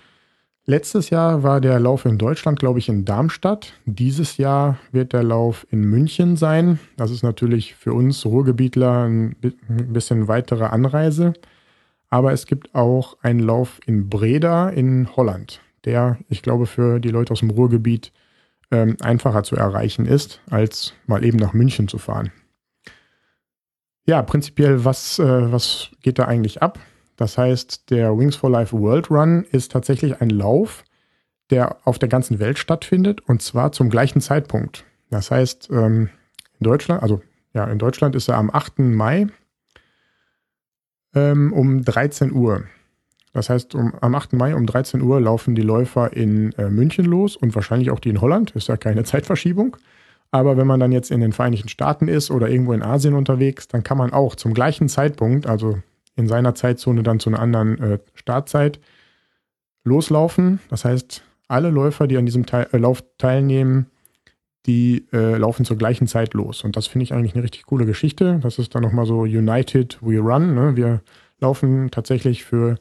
Letztes 0.66 1.10
Jahr 1.10 1.42
war 1.42 1.60
der 1.60 1.80
Lauf 1.80 2.06
in 2.06 2.18
Deutschland, 2.18 2.60
glaube 2.60 2.80
ich, 2.80 2.88
in 2.88 3.06
Darmstadt. 3.06 3.74
Dieses 3.86 4.38
Jahr 4.38 4.78
wird 4.92 5.14
der 5.14 5.24
Lauf 5.24 5.66
in 5.72 5.82
München 5.82 6.38
sein. 6.38 6.80
Das 6.98 7.10
ist 7.10 7.24
natürlich 7.24 7.74
für 7.76 7.94
uns 7.94 8.26
Ruhrgebietler 8.26 9.06
ein 9.06 9.36
bisschen 9.68 10.28
weitere 10.28 10.66
Anreise. 10.66 11.34
Aber 12.10 12.32
es 12.32 12.46
gibt 12.46 12.76
auch 12.76 13.18
einen 13.22 13.40
Lauf 13.40 13.80
in 13.86 14.10
Breda 14.10 14.70
in 14.70 15.08
Holland, 15.16 15.62
der, 15.86 16.18
ich 16.30 16.42
glaube, 16.42 16.66
für 16.66 17.00
die 17.00 17.10
Leute 17.10 17.32
aus 17.34 17.40
dem 17.40 17.50
Ruhrgebiet 17.50 18.12
ähm, 18.72 18.98
einfacher 19.02 19.44
zu 19.44 19.56
erreichen 19.56 20.06
ist, 20.06 20.42
als 20.50 20.94
mal 21.08 21.24
eben 21.24 21.38
nach 21.38 21.54
München 21.54 21.88
zu 21.88 21.98
fahren. 21.98 22.32
Ja, 24.06 24.22
prinzipiell, 24.24 24.84
was, 24.84 25.20
äh, 25.20 25.52
was 25.52 25.90
geht 26.02 26.20
da 26.20 26.26
eigentlich 26.26 26.62
ab? 26.62 26.80
Das 27.18 27.38
heißt, 27.38 27.92
der 27.92 28.18
Wings 28.18 28.36
for 28.36 28.50
Life 28.50 28.78
World 28.78 29.12
Run 29.12 29.44
ist 29.52 29.72
tatsächlich 29.72 30.22
ein 30.22 30.30
Lauf, 30.30 30.84
der 31.50 31.78
auf 31.86 32.00
der 32.00 32.10
ganzen 32.10 32.40
Welt 32.40 32.58
stattfindet 32.58 33.22
und 33.22 33.42
zwar 33.42 33.72
zum 33.72 33.90
gleichen 33.90 34.22
Zeitpunkt. 34.22 34.86
Das 35.10 35.30
heißt, 35.30 35.70
ähm, 35.72 36.10
in 36.60 36.64
Deutschland, 36.64 37.04
also 37.04 37.22
ja, 37.54 37.66
in 37.66 37.78
Deutschland 37.78 38.16
ist 38.16 38.30
er 38.30 38.38
am 38.38 38.50
8. 38.50 38.80
Mai 38.80 39.28
ähm, 41.14 41.52
um 41.54 41.84
13 41.84 42.32
Uhr. 42.32 42.64
Das 43.34 43.50
heißt, 43.50 43.76
um, 43.76 43.94
am 44.02 44.16
8. 44.16 44.34
Mai 44.34 44.56
um 44.56 44.66
13 44.66 45.02
Uhr 45.02 45.22
laufen 45.22 45.56
die 45.56 45.62
Läufer 45.62 46.14
in 46.14 46.52
äh, 46.54 46.70
München 46.70 47.06
los 47.06 47.36
und 47.36 47.56
wahrscheinlich 47.56 47.92
auch 47.92 48.00
die 48.00 48.10
in 48.10 48.22
Holland. 48.22 48.52
Ist 48.52 48.68
ja 48.68 48.78
keine 48.78 49.04
Zeitverschiebung. 49.06 49.78
Aber 50.32 50.56
wenn 50.56 50.68
man 50.68 50.80
dann 50.80 50.92
jetzt 50.92 51.12
in 51.12 51.20
den 51.20 51.34
Vereinigten 51.34 51.70
Staaten 51.70 52.08
ist 52.08 52.32
oder 52.32 52.50
irgendwo 52.50 52.74
in 52.74 52.82
Asien 52.82 53.16
unterwegs, 53.16 53.68
dann 53.68 53.84
kann 53.84 53.98
man 53.98 54.14
auch 54.14 54.36
zum 54.36 54.54
gleichen 54.54 54.88
Zeitpunkt, 54.88 55.46
also 55.46 55.80
in 56.16 56.28
seiner 56.28 56.56
Zeitzone 56.56 57.04
dann 57.04 57.20
zu 57.20 57.30
einer 57.30 57.40
anderen 57.40 57.80
äh, 57.80 58.00
Startzeit, 58.14 58.80
loslaufen. 59.84 60.60
Das 60.70 60.86
heißt, 60.86 61.24
alle 61.48 61.70
Läufer, 61.70 62.08
die 62.08 62.18
an 62.18 62.26
diesem 62.26 62.46
Teil, 62.46 62.68
äh, 62.72 62.78
Lauf 62.78 63.04
teilnehmen, 63.18 63.88
die 64.66 65.08
äh, 65.12 65.38
laufen 65.38 65.66
zur 65.66 65.78
gleichen 65.78 66.08
Zeit 66.08 66.34
los. 66.34 66.64
Und 66.64 66.78
das 66.78 66.88
finde 66.88 67.04
ich 67.04 67.14
eigentlich 67.14 67.34
eine 67.34 67.44
richtig 67.44 67.66
coole 67.66 67.86
Geschichte. 67.86 68.40
Das 68.42 68.60
ist 68.60 68.74
dann 68.76 68.84
nochmal 68.84 69.06
so 69.06 69.22
United 69.22 69.98
We 70.02 70.20
Run. 70.20 70.54
Ne? 70.54 70.76
Wir 70.76 71.02
laufen 71.40 71.90
tatsächlich 71.92 72.44
für 72.44 72.78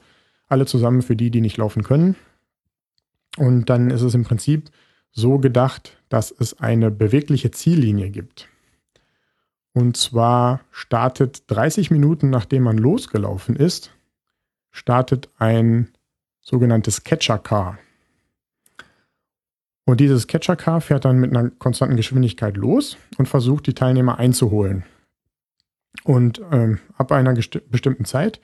alle 0.50 0.66
zusammen, 0.66 1.02
für 1.02 1.16
die, 1.16 1.30
die 1.30 1.40
nicht 1.40 1.56
laufen 1.56 1.82
können. 1.82 2.16
Und 3.36 3.70
dann 3.70 3.90
ist 3.90 4.02
es 4.02 4.14
im 4.14 4.24
Prinzip 4.24 4.70
so 5.12 5.38
gedacht, 5.38 5.96
dass 6.08 6.30
es 6.30 6.60
eine 6.60 6.90
bewegliche 6.90 7.50
Ziellinie 7.50 8.10
gibt. 8.10 8.48
Und 9.72 9.96
zwar 9.96 10.60
startet 10.70 11.44
30 11.48 11.90
Minuten 11.90 12.30
nachdem 12.30 12.64
man 12.64 12.76
losgelaufen 12.76 13.56
ist, 13.56 13.92
startet 14.70 15.28
ein 15.38 15.88
sogenanntes 16.40 17.04
Catcher 17.04 17.38
Car. 17.38 17.78
Und 19.84 20.00
dieses 20.00 20.26
Catcher 20.26 20.56
Car 20.56 20.80
fährt 20.80 21.04
dann 21.04 21.18
mit 21.18 21.30
einer 21.30 21.50
konstanten 21.50 21.96
Geschwindigkeit 21.96 22.56
los 22.56 22.96
und 23.18 23.26
versucht, 23.26 23.66
die 23.66 23.74
Teilnehmer 23.74 24.18
einzuholen. 24.18 24.84
Und 26.04 26.40
ähm, 26.52 26.78
ab 26.96 27.12
einer 27.12 27.34
bestimmten 27.34 28.04
Zeit 28.04 28.40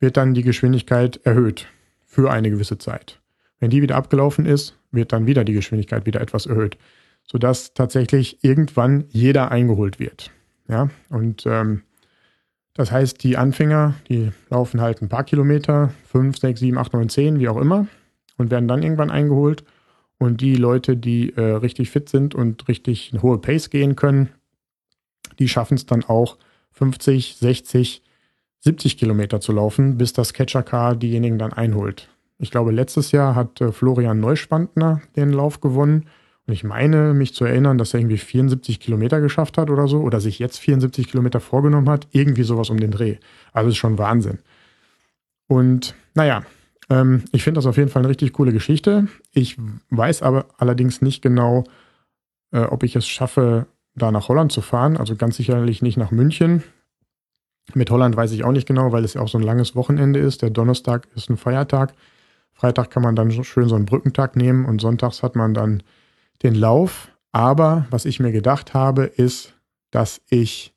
wird 0.00 0.16
dann 0.16 0.34
die 0.34 0.42
Geschwindigkeit 0.42 1.20
erhöht 1.24 1.66
für 2.06 2.30
eine 2.30 2.50
gewisse 2.50 2.78
Zeit. 2.78 3.20
Wenn 3.60 3.70
die 3.70 3.82
wieder 3.82 3.96
abgelaufen 3.96 4.46
ist, 4.46 4.76
wird 4.90 5.12
dann 5.12 5.26
wieder 5.26 5.44
die 5.44 5.52
Geschwindigkeit 5.52 6.06
wieder 6.06 6.20
etwas 6.20 6.46
erhöht, 6.46 6.78
sodass 7.24 7.74
tatsächlich 7.74 8.42
irgendwann 8.42 9.04
jeder 9.10 9.50
eingeholt 9.50 9.98
wird. 9.98 10.30
Ja, 10.68 10.90
und 11.08 11.44
ähm, 11.46 11.82
das 12.74 12.92
heißt, 12.92 13.24
die 13.24 13.36
Anfänger, 13.36 13.94
die 14.08 14.30
laufen 14.50 14.80
halt 14.80 15.02
ein 15.02 15.08
paar 15.08 15.24
Kilometer, 15.24 15.92
5, 16.06 16.38
6, 16.38 16.60
7, 16.60 16.78
8, 16.78 16.92
9, 16.92 17.08
10, 17.08 17.38
wie 17.40 17.48
auch 17.48 17.56
immer, 17.56 17.88
und 18.36 18.50
werden 18.50 18.68
dann 18.68 18.82
irgendwann 18.82 19.10
eingeholt. 19.10 19.64
Und 20.18 20.40
die 20.40 20.54
Leute, 20.54 20.96
die 20.96 21.34
äh, 21.36 21.40
richtig 21.40 21.90
fit 21.90 22.08
sind 22.08 22.34
und 22.34 22.68
richtig 22.68 23.10
eine 23.12 23.22
hohe 23.22 23.38
Pace 23.38 23.70
gehen 23.70 23.96
können, 23.96 24.28
die 25.38 25.48
schaffen 25.48 25.74
es 25.74 25.86
dann 25.86 26.04
auch 26.04 26.38
50, 26.72 27.36
60, 27.36 28.02
70 28.60 28.96
Kilometer 28.98 29.40
zu 29.40 29.52
laufen, 29.52 29.98
bis 29.98 30.12
das 30.12 30.32
Catcher 30.32 30.62
Car 30.62 30.96
diejenigen 30.96 31.38
dann 31.38 31.52
einholt. 31.52 32.08
Ich 32.38 32.50
glaube, 32.50 32.70
letztes 32.70 33.12
Jahr 33.12 33.34
hat 33.34 33.60
äh, 33.60 33.72
Florian 33.72 34.20
Neuspandner 34.20 35.02
den 35.16 35.32
Lauf 35.32 35.60
gewonnen. 35.60 36.06
Und 36.46 36.54
ich 36.54 36.64
meine, 36.64 37.12
mich 37.12 37.34
zu 37.34 37.44
erinnern, 37.44 37.78
dass 37.78 37.92
er 37.92 38.00
irgendwie 38.00 38.18
74 38.18 38.80
Kilometer 38.80 39.20
geschafft 39.20 39.58
hat 39.58 39.70
oder 39.70 39.86
so, 39.86 40.00
oder 40.00 40.20
sich 40.20 40.38
jetzt 40.38 40.58
74 40.58 41.08
Kilometer 41.08 41.40
vorgenommen 41.40 41.90
hat. 41.90 42.08
Irgendwie 42.12 42.44
sowas 42.44 42.70
um 42.70 42.78
den 42.78 42.90
Dreh. 42.90 43.16
Also 43.52 43.70
ist 43.70 43.76
schon 43.76 43.98
Wahnsinn. 43.98 44.38
Und 45.46 45.94
naja, 46.14 46.42
ähm, 46.90 47.24
ich 47.32 47.42
finde 47.42 47.58
das 47.58 47.66
auf 47.66 47.76
jeden 47.76 47.90
Fall 47.90 48.02
eine 48.02 48.08
richtig 48.08 48.32
coole 48.32 48.52
Geschichte. 48.52 49.08
Ich 49.32 49.56
weiß 49.90 50.22
aber 50.22 50.46
allerdings 50.58 51.02
nicht 51.02 51.22
genau, 51.22 51.64
äh, 52.52 52.60
ob 52.60 52.82
ich 52.82 52.96
es 52.96 53.06
schaffe, 53.06 53.66
da 53.94 54.12
nach 54.12 54.28
Holland 54.28 54.52
zu 54.52 54.60
fahren. 54.60 54.96
Also 54.96 55.16
ganz 55.16 55.36
sicherlich 55.36 55.82
nicht 55.82 55.96
nach 55.96 56.10
München. 56.10 56.62
Mit 57.74 57.90
Holland 57.90 58.16
weiß 58.16 58.32
ich 58.32 58.44
auch 58.44 58.52
nicht 58.52 58.66
genau, 58.66 58.92
weil 58.92 59.04
es 59.04 59.14
ja 59.14 59.20
auch 59.20 59.28
so 59.28 59.38
ein 59.38 59.44
langes 59.44 59.74
Wochenende 59.74 60.20
ist. 60.20 60.42
Der 60.42 60.50
Donnerstag 60.50 61.06
ist 61.14 61.28
ein 61.28 61.36
Feiertag. 61.36 61.94
Freitag 62.52 62.90
kann 62.90 63.02
man 63.02 63.14
dann 63.14 63.30
schön 63.44 63.68
so 63.68 63.76
einen 63.76 63.86
Brückentag 63.86 64.36
nehmen 64.36 64.64
und 64.64 64.80
sonntags 64.80 65.22
hat 65.22 65.36
man 65.36 65.54
dann 65.54 65.82
den 66.42 66.54
Lauf. 66.54 67.08
Aber 67.30 67.86
was 67.90 68.04
ich 68.04 68.20
mir 68.20 68.32
gedacht 68.32 68.74
habe, 68.74 69.04
ist, 69.04 69.54
dass 69.90 70.20
ich 70.28 70.74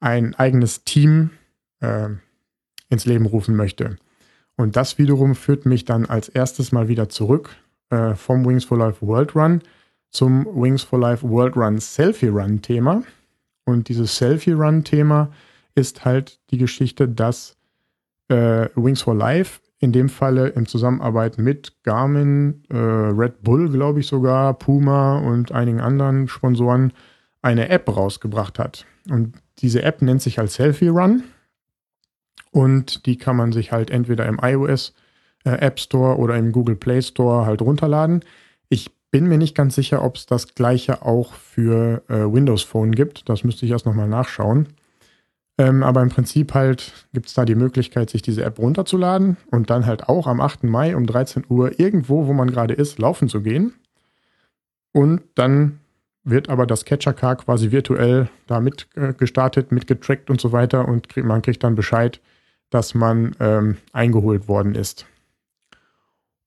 ein 0.00 0.34
eigenes 0.34 0.84
Team 0.84 1.30
äh, 1.80 2.08
ins 2.90 3.06
Leben 3.06 3.26
rufen 3.26 3.56
möchte. 3.56 3.96
Und 4.56 4.76
das 4.76 4.98
wiederum 4.98 5.34
führt 5.34 5.64
mich 5.64 5.84
dann 5.84 6.06
als 6.06 6.28
erstes 6.28 6.72
mal 6.72 6.88
wieder 6.88 7.08
zurück 7.08 7.56
äh, 7.90 8.14
vom 8.14 8.44
Wings 8.44 8.64
for 8.64 8.78
Life 8.78 9.04
World 9.06 9.34
Run 9.34 9.62
zum 10.10 10.46
Wings 10.46 10.82
for 10.82 11.00
Life 11.00 11.28
World 11.28 11.56
Run 11.56 11.78
Selfie 11.78 12.28
Run 12.28 12.60
Thema. 12.60 13.02
Und 13.64 13.88
dieses 13.88 14.16
Selfie 14.16 14.52
Run 14.52 14.84
Thema 14.84 15.32
ist 15.74 16.04
halt 16.04 16.40
die 16.50 16.58
Geschichte, 16.58 17.08
dass 17.08 17.56
äh, 18.28 18.68
Wings 18.74 19.02
for 19.02 19.14
Life 19.14 19.60
in 19.78 19.92
dem 19.92 20.08
Falle 20.08 20.48
in 20.48 20.66
Zusammenarbeit 20.66 21.38
mit 21.38 21.82
Garmin, 21.82 22.62
äh, 22.70 22.76
Red 22.76 23.42
Bull, 23.42 23.68
glaube 23.68 24.00
ich 24.00 24.06
sogar, 24.06 24.54
Puma 24.54 25.18
und 25.18 25.50
einigen 25.50 25.80
anderen 25.80 26.28
Sponsoren 26.28 26.92
eine 27.42 27.68
App 27.68 27.88
rausgebracht 27.94 28.60
hat. 28.60 28.86
Und 29.10 29.34
diese 29.58 29.82
App 29.82 30.00
nennt 30.00 30.22
sich 30.22 30.38
halt 30.38 30.50
Selfie 30.50 30.88
Run. 30.88 31.24
Und 32.52 33.06
die 33.06 33.16
kann 33.16 33.36
man 33.36 33.50
sich 33.50 33.72
halt 33.72 33.90
entweder 33.90 34.26
im 34.26 34.38
iOS 34.40 34.94
äh, 35.44 35.50
App 35.50 35.80
Store 35.80 36.18
oder 36.18 36.36
im 36.36 36.52
Google 36.52 36.76
Play 36.76 37.02
Store 37.02 37.44
halt 37.46 37.60
runterladen. 37.60 38.24
Ich 38.68 38.90
bin 39.10 39.26
mir 39.26 39.38
nicht 39.38 39.56
ganz 39.56 39.74
sicher, 39.74 40.04
ob 40.04 40.16
es 40.16 40.26
das 40.26 40.54
gleiche 40.54 41.02
auch 41.02 41.34
für 41.34 42.02
äh, 42.08 42.32
Windows 42.32 42.62
Phone 42.62 42.92
gibt. 42.92 43.28
Das 43.28 43.42
müsste 43.42 43.66
ich 43.66 43.72
erst 43.72 43.86
nochmal 43.86 44.08
nachschauen. 44.08 44.68
Ähm, 45.62 45.84
aber 45.84 46.02
im 46.02 46.08
Prinzip 46.08 46.54
halt 46.54 47.06
gibt 47.12 47.28
es 47.28 47.34
da 47.34 47.44
die 47.44 47.54
Möglichkeit, 47.54 48.10
sich 48.10 48.20
diese 48.20 48.42
App 48.42 48.58
runterzuladen 48.58 49.36
und 49.52 49.70
dann 49.70 49.86
halt 49.86 50.08
auch 50.08 50.26
am 50.26 50.40
8. 50.40 50.64
Mai 50.64 50.96
um 50.96 51.06
13 51.06 51.44
Uhr 51.48 51.78
irgendwo, 51.78 52.26
wo 52.26 52.32
man 52.32 52.50
gerade 52.50 52.74
ist, 52.74 52.98
laufen 52.98 53.28
zu 53.28 53.42
gehen. 53.42 53.72
Und 54.92 55.22
dann 55.36 55.78
wird 56.24 56.48
aber 56.48 56.66
das 56.66 56.84
Catcher 56.84 57.12
Car 57.12 57.36
quasi 57.36 57.70
virtuell 57.70 58.28
da 58.48 58.58
mit 58.58 58.88
äh, 58.96 59.14
mitgetrackt 59.70 60.30
und 60.30 60.40
so 60.40 60.50
weiter 60.50 60.88
und 60.88 61.08
krieg, 61.08 61.24
man 61.24 61.42
kriegt 61.42 61.62
dann 61.62 61.76
Bescheid, 61.76 62.20
dass 62.70 62.94
man 62.94 63.36
ähm, 63.38 63.76
eingeholt 63.92 64.48
worden 64.48 64.74
ist. 64.74 65.06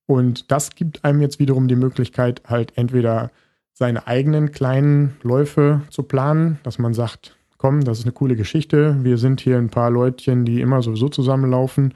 Und 0.04 0.50
das 0.52 0.74
gibt 0.74 1.06
einem 1.06 1.22
jetzt 1.22 1.38
wiederum 1.38 1.68
die 1.68 1.76
Möglichkeit, 1.76 2.42
halt 2.46 2.76
entweder 2.76 3.30
seine 3.72 4.06
eigenen 4.06 4.52
kleinen 4.52 5.16
Läufe 5.22 5.80
zu 5.88 6.02
planen, 6.02 6.58
dass 6.64 6.78
man 6.78 6.92
sagt, 6.92 7.35
komm, 7.58 7.84
das 7.84 7.98
ist 7.98 8.04
eine 8.04 8.12
coole 8.12 8.36
Geschichte, 8.36 8.96
wir 9.02 9.18
sind 9.18 9.40
hier 9.40 9.58
ein 9.58 9.70
paar 9.70 9.90
Leutchen, 9.90 10.44
die 10.44 10.60
immer 10.60 10.82
sowieso 10.82 11.08
zusammenlaufen 11.08 11.94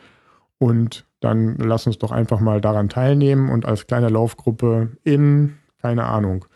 und 0.59 1.07
dann 1.21 1.57
lass 1.57 1.87
uns 1.87 1.99
doch 1.99 2.13
einfach 2.13 2.41
mal 2.41 2.61
daran 2.61 2.89
teilnehmen 2.89 3.51
und 3.51 3.67
als 3.67 3.87
kleine 3.87 4.09
Laufgruppe 4.09 4.89
in, 5.05 5.57
keine 5.81 6.05
Ahnung, 6.05 6.47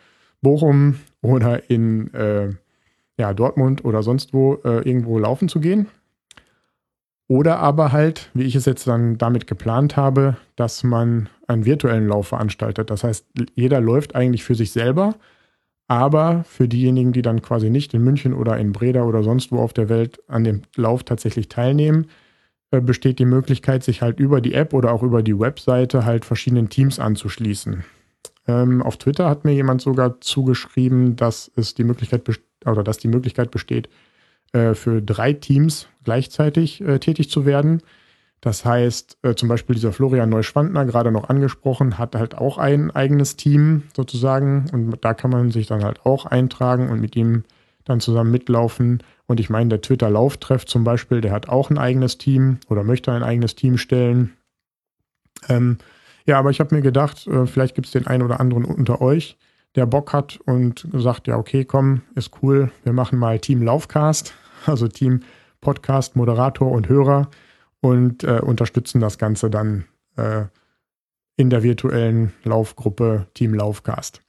Bochum 0.41 0.97
oder 1.23 1.71
in 1.71 2.13
äh, 2.15 2.51
ja, 3.19 3.35
Dortmund 3.35 3.85
oder 3.85 4.03
sonst 4.03 4.33
wo 4.33 4.55
äh, 4.65 4.87
irgendwo 4.89 5.19
laufen 5.19 5.49
zu 5.49 5.61
gehen. 5.61 5.89
Oder 7.27 7.59
aber 7.59 7.93
halt, 7.93 8.31
wie 8.35 8.43
ich 8.43 8.55
es 8.55 8.67
jetzt 8.67 8.87
dann 8.87 9.17
damit 9.17 9.47
geplant 9.47 9.97
habe, 9.97 10.37
dass 10.57 10.85
man 10.85 11.29
einen 11.47 11.65
virtuellen 11.65 12.07
Lauf 12.07 12.29
veranstaltet. 12.29 12.91
Das 12.91 13.03
heißt, 13.03 13.27
jeder 13.55 13.81
läuft 13.81 14.15
eigentlich 14.15 14.45
für 14.45 14.55
sich 14.55 14.73
selber, 14.73 15.15
aber 15.87 16.45
für 16.45 16.69
diejenigen, 16.69 17.13
die 17.13 17.23
dann 17.23 17.43
quasi 17.43 17.71
nicht 17.71 17.95
in 17.95 18.03
München 18.03 18.33
oder 18.35 18.57
in 18.59 18.73
Breda 18.73 19.05
oder 19.05 19.23
sonst 19.23 19.53
wo 19.53 19.59
auf 19.59 19.73
der 19.73 19.89
Welt 19.89 20.21
an 20.29 20.45
dem 20.45 20.63
Lauf 20.77 21.05
tatsächlich 21.05 21.49
teilnehmen, 21.49 22.07
äh, 22.71 22.81
besteht 22.81 23.19
die 23.19 23.27
Möglichkeit, 23.27 23.85
sich 23.85 24.03
halt 24.03 24.19
über 24.19 24.41
die 24.41 24.55
App 24.55 24.73
oder 24.73 24.93
auch 24.93 25.03
über 25.03 25.23
die 25.23 25.39
Webseite 25.39 26.05
halt 26.05 26.25
verschiedenen 26.25 26.71
Teams 26.71 26.99
anzuschließen. 26.99 27.85
Ähm, 28.47 28.83
auf 28.83 28.97
Twitter 28.97 29.29
hat 29.29 29.45
mir 29.45 29.53
jemand 29.53 29.81
sogar 29.81 30.21
zugeschrieben, 30.21 31.17
dass 31.17 31.51
es 31.57 31.75
die 31.75 31.85
Möglichkeit 31.85 32.23
oder 32.67 32.83
dass 32.83 32.99
die 32.99 33.09
Möglichkeit 33.09 33.51
besteht, 33.51 33.89
äh, 34.53 34.75
für 34.75 35.03
drei 35.03 35.33
Teams 35.33 35.89
gleichzeitig 36.05 36.81
äh, 36.81 36.99
tätig 36.99 37.31
zu 37.31 37.47
werden. 37.47 37.83
Das 38.45 38.67
heißt, 38.67 39.17
äh, 39.23 39.35
zum 39.35 39.49
Beispiel 39.49 39.75
dieser 39.75 39.95
Florian 39.95 40.29
Neuschwandner, 40.29 40.85
gerade 40.85 41.11
noch 41.11 41.31
angesprochen, 41.31 41.97
hat 41.97 42.15
halt 42.15 42.37
auch 42.37 42.59
ein 42.59 42.91
eigenes 42.91 43.37
Team 43.37 43.85
sozusagen 43.97 44.67
und 44.71 44.99
da 45.01 45.15
kann 45.15 45.31
man 45.31 45.51
sich 45.51 45.67
dann 45.67 45.83
halt 45.83 46.05
auch 46.05 46.27
eintragen 46.27 46.91
und 46.91 47.01
mit 47.01 47.17
ihm 47.17 47.45
dann 47.87 48.01
zusammen 48.01 48.31
mitlaufen. 48.31 49.03
Und 49.27 49.41
ich 49.41 49.49
meine, 49.49 49.71
der 49.71 49.81
Twitter-Lauftreff 49.81 50.67
zum 50.67 50.85
Beispiel, 50.85 51.23
der 51.23 51.33
hat 51.33 51.49
auch 51.49 51.71
ein 51.71 51.79
eigenes 51.79 52.19
Team 52.19 52.59
oder 52.69 52.85
möchte 52.85 53.13
ein 53.13 53.23
eigenes 53.23 53.55
Team 53.55 53.79
stellen. 53.79 54.35
Ähm, 55.49 55.79
ja, 56.27 56.39
aber 56.39 56.51
ich 56.51 56.61
habe 56.61 56.75
mir 56.75 56.83
gedacht, 56.83 57.27
äh, 57.27 57.47
vielleicht 57.47 57.75
gibt 57.75 57.87
es 57.87 57.93
den 57.93 58.07
einen 58.07 58.25
oder 58.25 58.41
anderen 58.41 58.67
unter 58.67 59.01
euch, 59.01 59.39
der 59.75 59.87
Bock 59.87 60.13
hat 60.13 60.39
und 60.45 60.87
sagt, 60.93 61.29
ja, 61.29 61.39
okay, 61.39 61.65
komm, 61.65 62.03
ist 62.15 62.31
cool, 62.43 62.71
wir 62.83 62.93
machen 62.93 63.19
mal 63.19 63.39
Team 63.39 63.63
Laufcast, 63.63 64.35
also 64.67 64.87
Team 64.87 65.21
Podcast, 65.63 66.15
Moderator 66.15 66.71
und 66.71 66.91
Hörer 66.91 67.31
und 67.85 68.25
äh, 68.25 68.41
unterstützen 68.41 68.99
das 69.03 69.19
Ganze 69.19 69.51
dann 69.51 69.85
äh, 70.17 70.45
in 71.37 71.51
der 71.51 71.63
virtuellen 71.63 72.33
Laufgruppe 72.43 73.27
Team 73.35 73.53
Laufcast. 73.53 74.23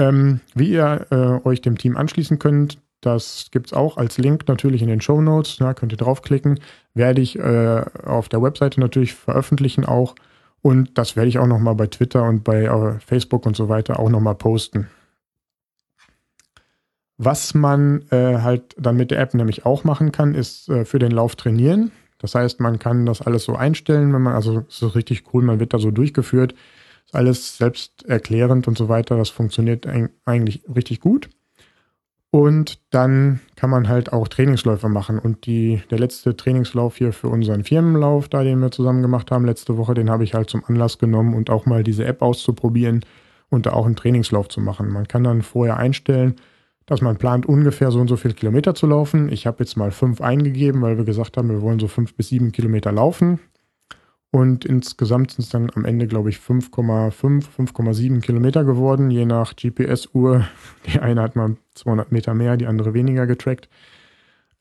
Ähm, 0.00 0.40
wie 0.56 0.70
ihr 0.72 1.06
äh, 1.10 1.46
euch 1.46 1.60
dem 1.60 1.78
Team 1.78 1.96
anschließen 1.96 2.40
könnt, 2.40 2.78
das 3.00 3.50
gibt 3.52 3.68
es 3.68 3.72
auch 3.72 3.98
als 3.98 4.18
Link 4.18 4.48
natürlich 4.48 4.82
in 4.82 4.88
den 4.88 5.00
Show 5.00 5.20
Notes. 5.20 5.60
Ja, 5.60 5.74
könnt 5.74 5.92
ihr 5.92 5.98
draufklicken. 5.98 6.58
Werde 6.94 7.20
ich 7.20 7.38
äh, 7.38 7.84
auf 8.04 8.28
der 8.28 8.42
Webseite 8.42 8.80
natürlich 8.80 9.14
veröffentlichen 9.14 9.84
auch. 9.84 10.16
Und 10.60 10.98
das 10.98 11.14
werde 11.14 11.28
ich 11.28 11.38
auch 11.38 11.46
nochmal 11.46 11.76
bei 11.76 11.86
Twitter 11.86 12.24
und 12.24 12.42
bei 12.42 12.64
äh, 12.64 12.98
Facebook 12.98 13.46
und 13.46 13.54
so 13.54 13.68
weiter 13.68 14.00
auch 14.00 14.10
nochmal 14.10 14.34
posten. 14.34 14.88
Was 17.16 17.54
man 17.54 18.02
äh, 18.10 18.38
halt 18.38 18.74
dann 18.76 18.96
mit 18.96 19.12
der 19.12 19.20
App 19.20 19.34
nämlich 19.34 19.64
auch 19.64 19.84
machen 19.84 20.10
kann, 20.10 20.34
ist 20.34 20.68
äh, 20.68 20.84
für 20.84 20.98
den 20.98 21.12
Lauf 21.12 21.36
trainieren. 21.36 21.92
Das 22.18 22.34
heißt, 22.34 22.60
man 22.60 22.78
kann 22.78 23.06
das 23.06 23.22
alles 23.22 23.44
so 23.44 23.54
einstellen, 23.54 24.12
wenn 24.12 24.22
man, 24.22 24.34
also 24.34 24.64
es 24.68 24.82
ist 24.82 24.94
richtig 24.94 25.24
cool, 25.32 25.42
man 25.42 25.60
wird 25.60 25.72
da 25.72 25.78
so 25.78 25.90
durchgeführt. 25.90 26.54
Ist 27.06 27.14
alles 27.14 27.56
selbst 27.56 28.04
erklärend 28.06 28.68
und 28.68 28.76
so 28.76 28.88
weiter. 28.88 29.16
Das 29.16 29.30
funktioniert 29.30 29.86
eigentlich 30.26 30.62
richtig 30.74 31.00
gut. 31.00 31.30
Und 32.30 32.78
dann 32.90 33.40
kann 33.56 33.70
man 33.70 33.88
halt 33.88 34.12
auch 34.12 34.28
Trainingsläufe 34.28 34.88
machen. 34.88 35.18
Und 35.18 35.46
die, 35.46 35.82
der 35.90 35.98
letzte 35.98 36.36
Trainingslauf 36.36 36.96
hier 36.96 37.12
für 37.12 37.28
unseren 37.28 37.64
Firmenlauf, 37.64 38.28
da 38.28 38.42
den 38.42 38.60
wir 38.60 38.70
zusammen 38.70 39.00
gemacht 39.00 39.30
haben 39.30 39.46
letzte 39.46 39.78
Woche, 39.78 39.94
den 39.94 40.10
habe 40.10 40.24
ich 40.24 40.34
halt 40.34 40.50
zum 40.50 40.62
Anlass 40.66 40.98
genommen 40.98 41.34
und 41.34 41.48
auch 41.48 41.64
mal 41.64 41.82
diese 41.82 42.04
App 42.04 42.20
auszuprobieren 42.20 43.04
und 43.48 43.64
da 43.64 43.72
auch 43.72 43.86
einen 43.86 43.96
Trainingslauf 43.96 44.48
zu 44.48 44.60
machen. 44.60 44.90
Man 44.90 45.08
kann 45.08 45.24
dann 45.24 45.40
vorher 45.40 45.78
einstellen, 45.78 46.34
dass 46.88 47.02
man 47.02 47.18
plant, 47.18 47.44
ungefähr 47.46 47.90
so 47.90 48.00
und 48.00 48.08
so 48.08 48.16
viele 48.16 48.32
Kilometer 48.32 48.74
zu 48.74 48.86
laufen. 48.86 49.30
Ich 49.30 49.46
habe 49.46 49.58
jetzt 49.60 49.76
mal 49.76 49.90
fünf 49.90 50.22
eingegeben, 50.22 50.80
weil 50.80 50.96
wir 50.96 51.04
gesagt 51.04 51.36
haben, 51.36 51.50
wir 51.50 51.60
wollen 51.60 51.78
so 51.78 51.86
fünf 51.86 52.14
bis 52.14 52.28
sieben 52.28 52.50
Kilometer 52.50 52.90
laufen. 52.90 53.38
Und 54.30 54.64
insgesamt 54.64 55.30
sind 55.30 55.44
es 55.44 55.50
dann 55.50 55.70
am 55.74 55.84
Ende, 55.84 56.06
glaube 56.06 56.30
ich, 56.30 56.36
5,5, 56.36 57.44
5,7 57.56 58.20
Kilometer 58.20 58.64
geworden, 58.64 59.10
je 59.10 59.26
nach 59.26 59.54
GPS-Uhr. 59.54 60.46
Die 60.86 60.98
eine 60.98 61.22
hat 61.22 61.36
mal 61.36 61.56
200 61.74 62.10
Meter 62.10 62.32
mehr, 62.32 62.56
die 62.56 62.66
andere 62.66 62.94
weniger 62.94 63.26
getrackt. 63.26 63.68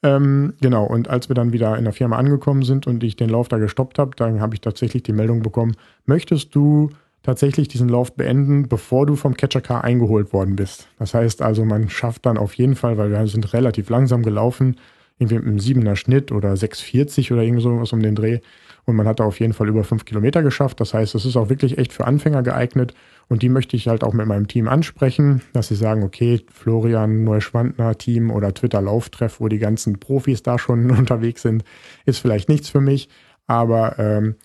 Ähm, 0.04 0.54
genau, 0.62 0.86
und 0.86 1.10
als 1.10 1.30
wir 1.30 1.34
dann 1.34 1.54
wieder 1.54 1.78
in 1.78 1.86
der 1.86 1.94
Firma 1.94 2.18
angekommen 2.18 2.64
sind 2.64 2.88
und 2.88 3.04
ich 3.04 3.16
den 3.16 3.30
Lauf 3.30 3.48
da 3.48 3.58
gestoppt 3.58 4.00
habe, 4.00 4.12
dann 4.16 4.42
habe 4.42 4.54
ich 4.54 4.62
tatsächlich 4.62 5.04
die 5.04 5.14
Meldung 5.14 5.42
bekommen, 5.42 5.76
möchtest 6.06 6.54
du 6.54 6.92
tatsächlich 7.28 7.68
diesen 7.68 7.90
Lauf 7.90 8.16
beenden, 8.16 8.68
bevor 8.68 9.06
du 9.06 9.16
vom 9.16 9.36
Catcher 9.36 9.62
Car 9.62 9.84
eingeholt 9.84 10.34
worden 10.34 10.56
bist. 10.56 10.88
Das 10.98 11.14
heißt 11.14 11.42
also, 11.42 11.66
man 11.66 11.90
schafft 11.90 12.26
dann 12.26 12.38
auf 12.38 12.54
jeden 12.54 12.76
Fall, 12.76 12.98
weil 12.98 13.12
wir 13.12 13.28
sind 13.28 13.54
relativ 13.54 13.90
langsam 13.90 14.24
gelaufen, 14.24 14.78
irgendwie 15.20 15.36
mit 15.36 15.46
einem 15.46 15.58
7er 15.58 15.96
Schnitt 15.96 16.32
oder 16.32 16.54
6,40 16.54 17.34
oder 17.34 17.44
irgend 17.44 17.62
sowas 17.62 17.92
um 17.92 18.02
den 18.02 18.16
Dreh, 18.16 18.40
und 18.88 18.96
man 18.96 19.06
hat 19.06 19.20
da 19.20 19.26
auf 19.26 19.42
jeden 19.42 19.52
Fall 19.52 19.68
über 19.68 19.84
fünf 19.84 20.06
Kilometer 20.06 20.42
geschafft. 20.42 20.80
Das 20.80 20.94
heißt, 20.94 21.14
es 21.14 21.26
ist 21.26 21.36
auch 21.36 21.50
wirklich 21.50 21.78
echt 21.78 21.92
für 21.92 22.08
Anfänger 22.08 22.42
geeignet. 22.42 22.94
Und 23.28 23.42
die 23.42 23.50
möchte 23.50 23.76
ich 23.76 23.90
halt 23.90 24.02
auch 24.02 24.14
mit 24.14 24.26
meinem 24.28 24.48
Team 24.48 24.70
ansprechen, 24.70 25.42
dass 25.52 25.68
sie 25.68 25.76
sagen, 25.76 26.04
okay, 26.04 26.40
Florian 26.50 27.26
Neuschwandner 27.26 27.98
Team 27.98 28.32
oder 28.32 28.54
Twitter 28.54 28.82
Lauftreff, 28.82 29.42
wo 29.42 29.50
die 29.50 29.60
ganzen 29.60 30.00
Profis 30.00 30.42
da 30.42 30.58
schon 30.58 30.90
unterwegs 30.98 31.42
sind, 31.42 31.66
ist 32.06 32.20
vielleicht 32.20 32.48
nichts 32.48 32.70
für 32.70 32.80
mich. 32.80 33.10
Aber 33.46 34.00
ähm, 34.00 34.36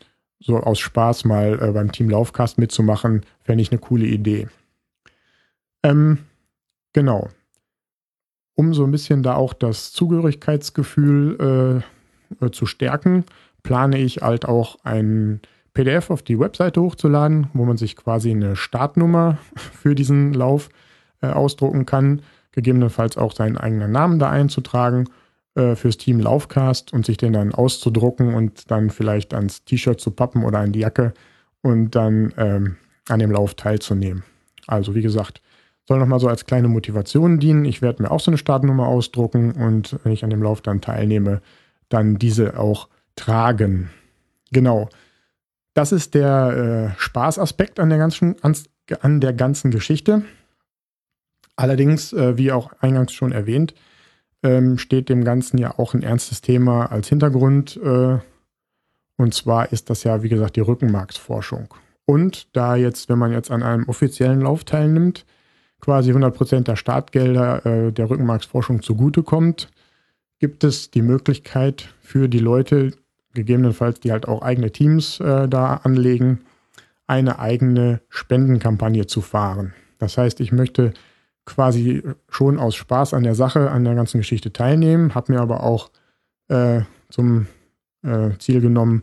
so 0.43 0.59
aus 0.59 0.79
Spaß 0.81 1.25
mal 1.25 1.59
äh, 1.63 1.73
beim 1.73 1.93
Team 1.93 2.11
Laufcast 2.11 2.59
mitzumachen, 2.59 3.23
fände 3.43 3.63
ich 3.63 3.71
eine 3.71 3.81
coole 3.81 4.07
Idee. 4.07 4.49
Ähm, 5.83 6.19
genau. 6.93 7.29
Um 8.55 8.75
so 8.75 8.85
ein 8.85 8.91
bisschen 8.91 9.23
da 9.23 9.35
auch 9.35 9.55
das 9.55 9.93
Zugehörigkeitsgefühl 9.93 11.83
äh, 12.41 12.45
äh, 12.45 12.51
zu 12.51 12.67
stärken, 12.67 13.25
plane 13.63 13.99
ich 13.99 14.23
halt 14.23 14.45
auch 14.45 14.79
ein 14.85 15.41
PDF 15.75 16.11
auf 16.11 16.23
die 16.23 16.39
Webseite 16.39 16.83
hochzuladen, 16.83 17.49
wo 17.55 17.65
man 17.65 17.77
sich 17.77 17.97
quasi 17.97 18.31
eine 18.31 18.57
Startnummer 18.57 19.39
für 19.57 19.95
diesen 19.95 20.35
Lauf 20.35 20.69
äh, 21.23 21.29
ausdrucken 21.29 21.87
kann, 21.87 22.23
gegebenenfalls 22.51 23.17
auch 23.17 23.33
seinen 23.33 23.57
eigenen 23.57 23.93
Namen 23.93 24.19
da 24.19 24.29
einzutragen 24.29 25.09
äh, 25.55 25.75
fürs 25.77 25.99
Team 25.99 26.21
Laufcast 26.21 26.93
und 26.93 27.07
sich 27.07 27.17
den 27.17 27.33
dann 27.33 27.53
auszudrucken 27.53 28.35
und 28.35 28.71
dann 28.71 28.91
vielleicht 28.91 29.35
ans 29.35 29.65
T-Shirt 29.65 30.01
zu 30.01 30.11
pappen 30.11 30.45
oder 30.45 30.59
an 30.59 30.73
die 30.73 30.81
Jacke 30.81 31.12
und 31.61 31.95
dann 31.95 32.33
ähm, 32.37 32.77
an 33.09 33.21
dem 33.21 33.31
Lauf 33.31 33.55
teilzunehmen. 33.55 34.23
Also 34.67 34.95
wie 34.95 35.03
gesagt, 35.03 35.43
soll 35.87 35.99
nochmal 35.99 36.21
so 36.21 36.29
als 36.29 36.47
kleine 36.47 36.69
Motivation 36.69 37.38
dienen. 37.38 37.65
Ich 37.65 37.83
werde 37.83 38.03
mir 38.03 38.11
auch 38.11 38.21
so 38.21 38.31
eine 38.31 38.38
Startnummer 38.38 38.87
ausdrucken 38.87 39.53
und 39.53 39.99
wenn 40.05 40.12
ich 40.12 40.25
an 40.25 40.31
dem 40.31 40.43
Lauf 40.43 40.61
dann 40.61 40.81
teilnehme, 40.81 41.43
dann 41.88 42.17
diese 42.19 42.59
auch 42.59 42.88
tragen. 43.17 43.91
Genau. 44.53 44.88
Das 45.75 45.93
ist 45.93 46.15
der 46.15 46.95
äh, 46.95 47.01
Spaßaspekt 47.01 47.81
an 47.81 47.88
der 47.88 47.99
ganzen, 47.99 48.37
an, 48.43 49.21
der 49.21 49.33
ganzen 49.33 49.71
Geschichte. 49.71 50.23
Allerdings, 51.57 52.12
äh, 52.12 52.37
wie 52.37 52.53
auch 52.53 52.73
eingangs 52.81 53.12
schon 53.12 53.33
erwähnt, 53.33 53.75
ähm, 54.43 54.79
steht 54.79 55.09
dem 55.09 55.25
Ganzen 55.25 55.59
ja 55.59 55.79
auch 55.79 55.95
ein 55.95 56.03
ernstes 56.03 56.41
Thema 56.41 56.87
als 56.87 57.09
Hintergrund. 57.09 57.79
Äh, 57.83 58.19
und 59.17 59.35
zwar 59.35 59.73
ist 59.73 59.91
das 59.91 60.05
ja, 60.05 60.23
wie 60.23 60.29
gesagt, 60.29 60.57
die 60.57 60.61
Rückenmarksforschung. 60.61 61.75
Und 62.05 62.55
da 62.57 62.77
jetzt, 62.77 63.09
wenn 63.09 63.19
man 63.19 63.33
jetzt 63.33 63.51
an 63.51 63.63
einem 63.63 63.89
offiziellen 63.89 64.41
Lauf 64.41 64.65
teilnimmt, 64.65 65.25
quasi 65.81 66.13
100% 66.13 66.63
der 66.63 66.77
Startgelder 66.77 67.67
äh, 67.67 67.93
der 67.93 68.11
Rückenmarksforschung 68.11 68.83
zugutekommt, 68.83 69.71
gibt 70.39 70.65
es 70.65 70.91
die 70.91 71.03
Möglichkeit 71.03 71.95
für 72.01 72.29
die 72.29 72.39
Leute, 72.39 72.93
gegebenenfalls 73.35 74.01
die 74.01 74.13
halt 74.13 74.27
auch 74.27 74.43
eigene 74.43 74.73
Teams 74.73 75.21
äh, 75.21 75.49
da 75.49 75.75
anlegen, 75.85 76.41
eine 77.07 77.39
eigene 77.39 78.01
Spendenkampagne 78.09 79.07
zu 79.07 79.21
fahren. 79.21 79.75
Das 79.99 80.19
heißt, 80.19 80.41
ich 80.41 80.51
möchte 80.51 80.93
quasi 81.45 82.03
schon 82.29 82.59
aus 82.59 82.75
Spaß 82.77 83.15
an 83.15 83.25
der 83.25 83.35
Sache, 83.35 83.71
an 83.71 83.85
der 83.85 83.95
ganzen 83.95 84.19
Geschichte 84.19 84.53
teilnehmen, 84.53 85.15
habe 85.15 85.33
mir 85.33 85.41
aber 85.41 85.63
auch 85.63 85.91
äh, 86.49 86.83
zum 87.11 87.47
äh, 88.03 88.31
Ziel 88.39 88.61
genommen, 88.61 89.03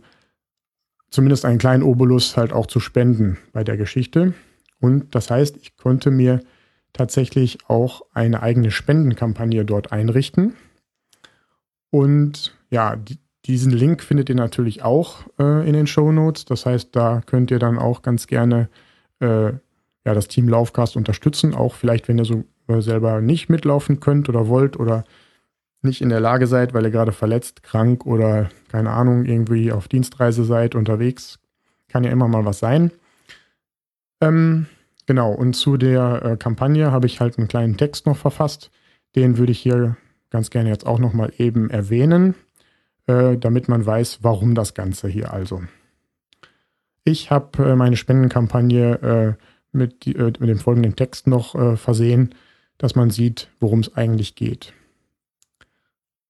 zumindest 1.10 1.46
einen 1.46 1.60
kleinen 1.60 1.84
Obolus 1.84 2.38
halt 2.38 2.54
auch 2.54 2.68
zu 2.68 2.80
spenden 2.80 3.38
bei 3.52 3.64
der 3.64 3.78
Geschichte. 3.78 4.34
Und 4.80 5.16
das 5.16 5.30
heißt, 5.30 5.58
ich 5.58 5.76
konnte 5.76 6.12
mir 6.12 6.42
tatsächlich 6.94 7.60
auch 7.68 8.02
eine 8.14 8.42
eigene 8.42 8.72
Spendenkampagne 8.72 9.66
dort 9.66 9.92
einrichten. 9.92 10.54
Und 11.92 12.56
ja, 12.70 12.96
die, 12.96 13.18
diesen 13.46 13.72
Link 13.72 14.04
findet 14.04 14.30
ihr 14.30 14.36
natürlich 14.36 14.84
auch 14.84 15.24
äh, 15.40 15.68
in 15.68 15.74
den 15.74 15.88
Show 15.88 16.12
Notes. 16.12 16.46
Das 16.46 16.66
heißt, 16.66 16.96
da 16.96 17.22
könnt 17.26 17.52
ihr 17.52 17.60
dann 17.60 17.78
auch 17.78 18.02
ganz 18.02 18.28
gerne 18.28 18.70
äh, 19.20 19.54
ja, 20.10 20.16
das 20.16 20.28
Team 20.28 20.50
Laufcast 20.50 20.98
unterstützen. 20.98 21.54
Auch 21.54 21.76
vielleicht, 21.76 22.08
wenn 22.08 22.18
ihr 22.18 22.26
so 22.26 22.44
äh, 22.68 22.82
selber 22.82 23.22
nicht 23.22 23.48
mitlaufen 23.48 24.00
könnt 24.00 24.28
oder 24.28 24.48
wollt 24.48 24.80
oder 24.80 25.04
nicht 25.84 26.02
in 26.02 26.10
der 26.10 26.20
Lage 26.20 26.48
seid, 26.48 26.74
weil 26.74 26.84
ihr 26.84 26.90
gerade 26.90 27.12
verletzt, 27.12 27.62
krank 27.62 28.08
oder 28.08 28.50
keine 28.70 28.90
Ahnung, 28.90 29.26
irgendwie 29.26 29.72
auf 29.72 29.88
Dienstreise 29.88 30.44
seid, 30.44 30.74
unterwegs. 30.74 31.38
Kann 31.90 32.04
ja 32.04 32.10
immer 32.10 32.28
mal 32.28 32.44
was 32.44 32.58
sein. 32.58 32.92
Ähm, 34.20 34.66
genau, 35.06 35.32
und 35.32 35.54
zu 35.54 35.78
der 35.78 36.22
äh, 36.26 36.38
Kampagne 36.38 36.92
habe 36.92 37.06
ich 37.06 37.20
halt 37.20 37.38
einen 37.38 37.48
kleinen 37.48 37.78
Text 37.78 38.08
noch 38.08 38.18
verfasst. 38.18 38.72
Den 39.16 39.38
würde 39.38 39.52
ich 39.52 39.60
hier 39.60 39.96
ganz 40.32 40.50
gerne 40.50 40.70
jetzt 40.70 40.88
auch 40.88 41.00
nochmal 41.00 41.32
eben 41.38 41.70
erwähnen. 41.70 42.34
Äh, 43.06 43.38
damit 43.38 43.70
man 43.70 43.86
weiß, 43.86 44.20
warum 44.24 44.56
das 44.56 44.74
Ganze 44.74 45.08
hier 45.08 45.32
also. 45.32 45.62
Ich 47.04 47.30
habe 47.30 47.64
äh, 47.64 47.76
meine 47.76 47.96
Spendenkampagne 47.96 49.38
äh, 49.38 49.44
mit, 49.72 50.06
die, 50.06 50.16
äh, 50.16 50.34
mit, 50.40 50.50
dem 50.50 50.60
folgenden 50.60 50.96
Text 50.96 51.28
noch 51.28 51.56
äh, 51.56 51.78
versehen, 51.78 52.36
dass 52.78 52.96
man 52.96 53.10
sieht, 53.10 53.50
worum 53.60 53.80
es 53.80 53.96
eigentlich 53.96 54.36
geht. 54.36 54.74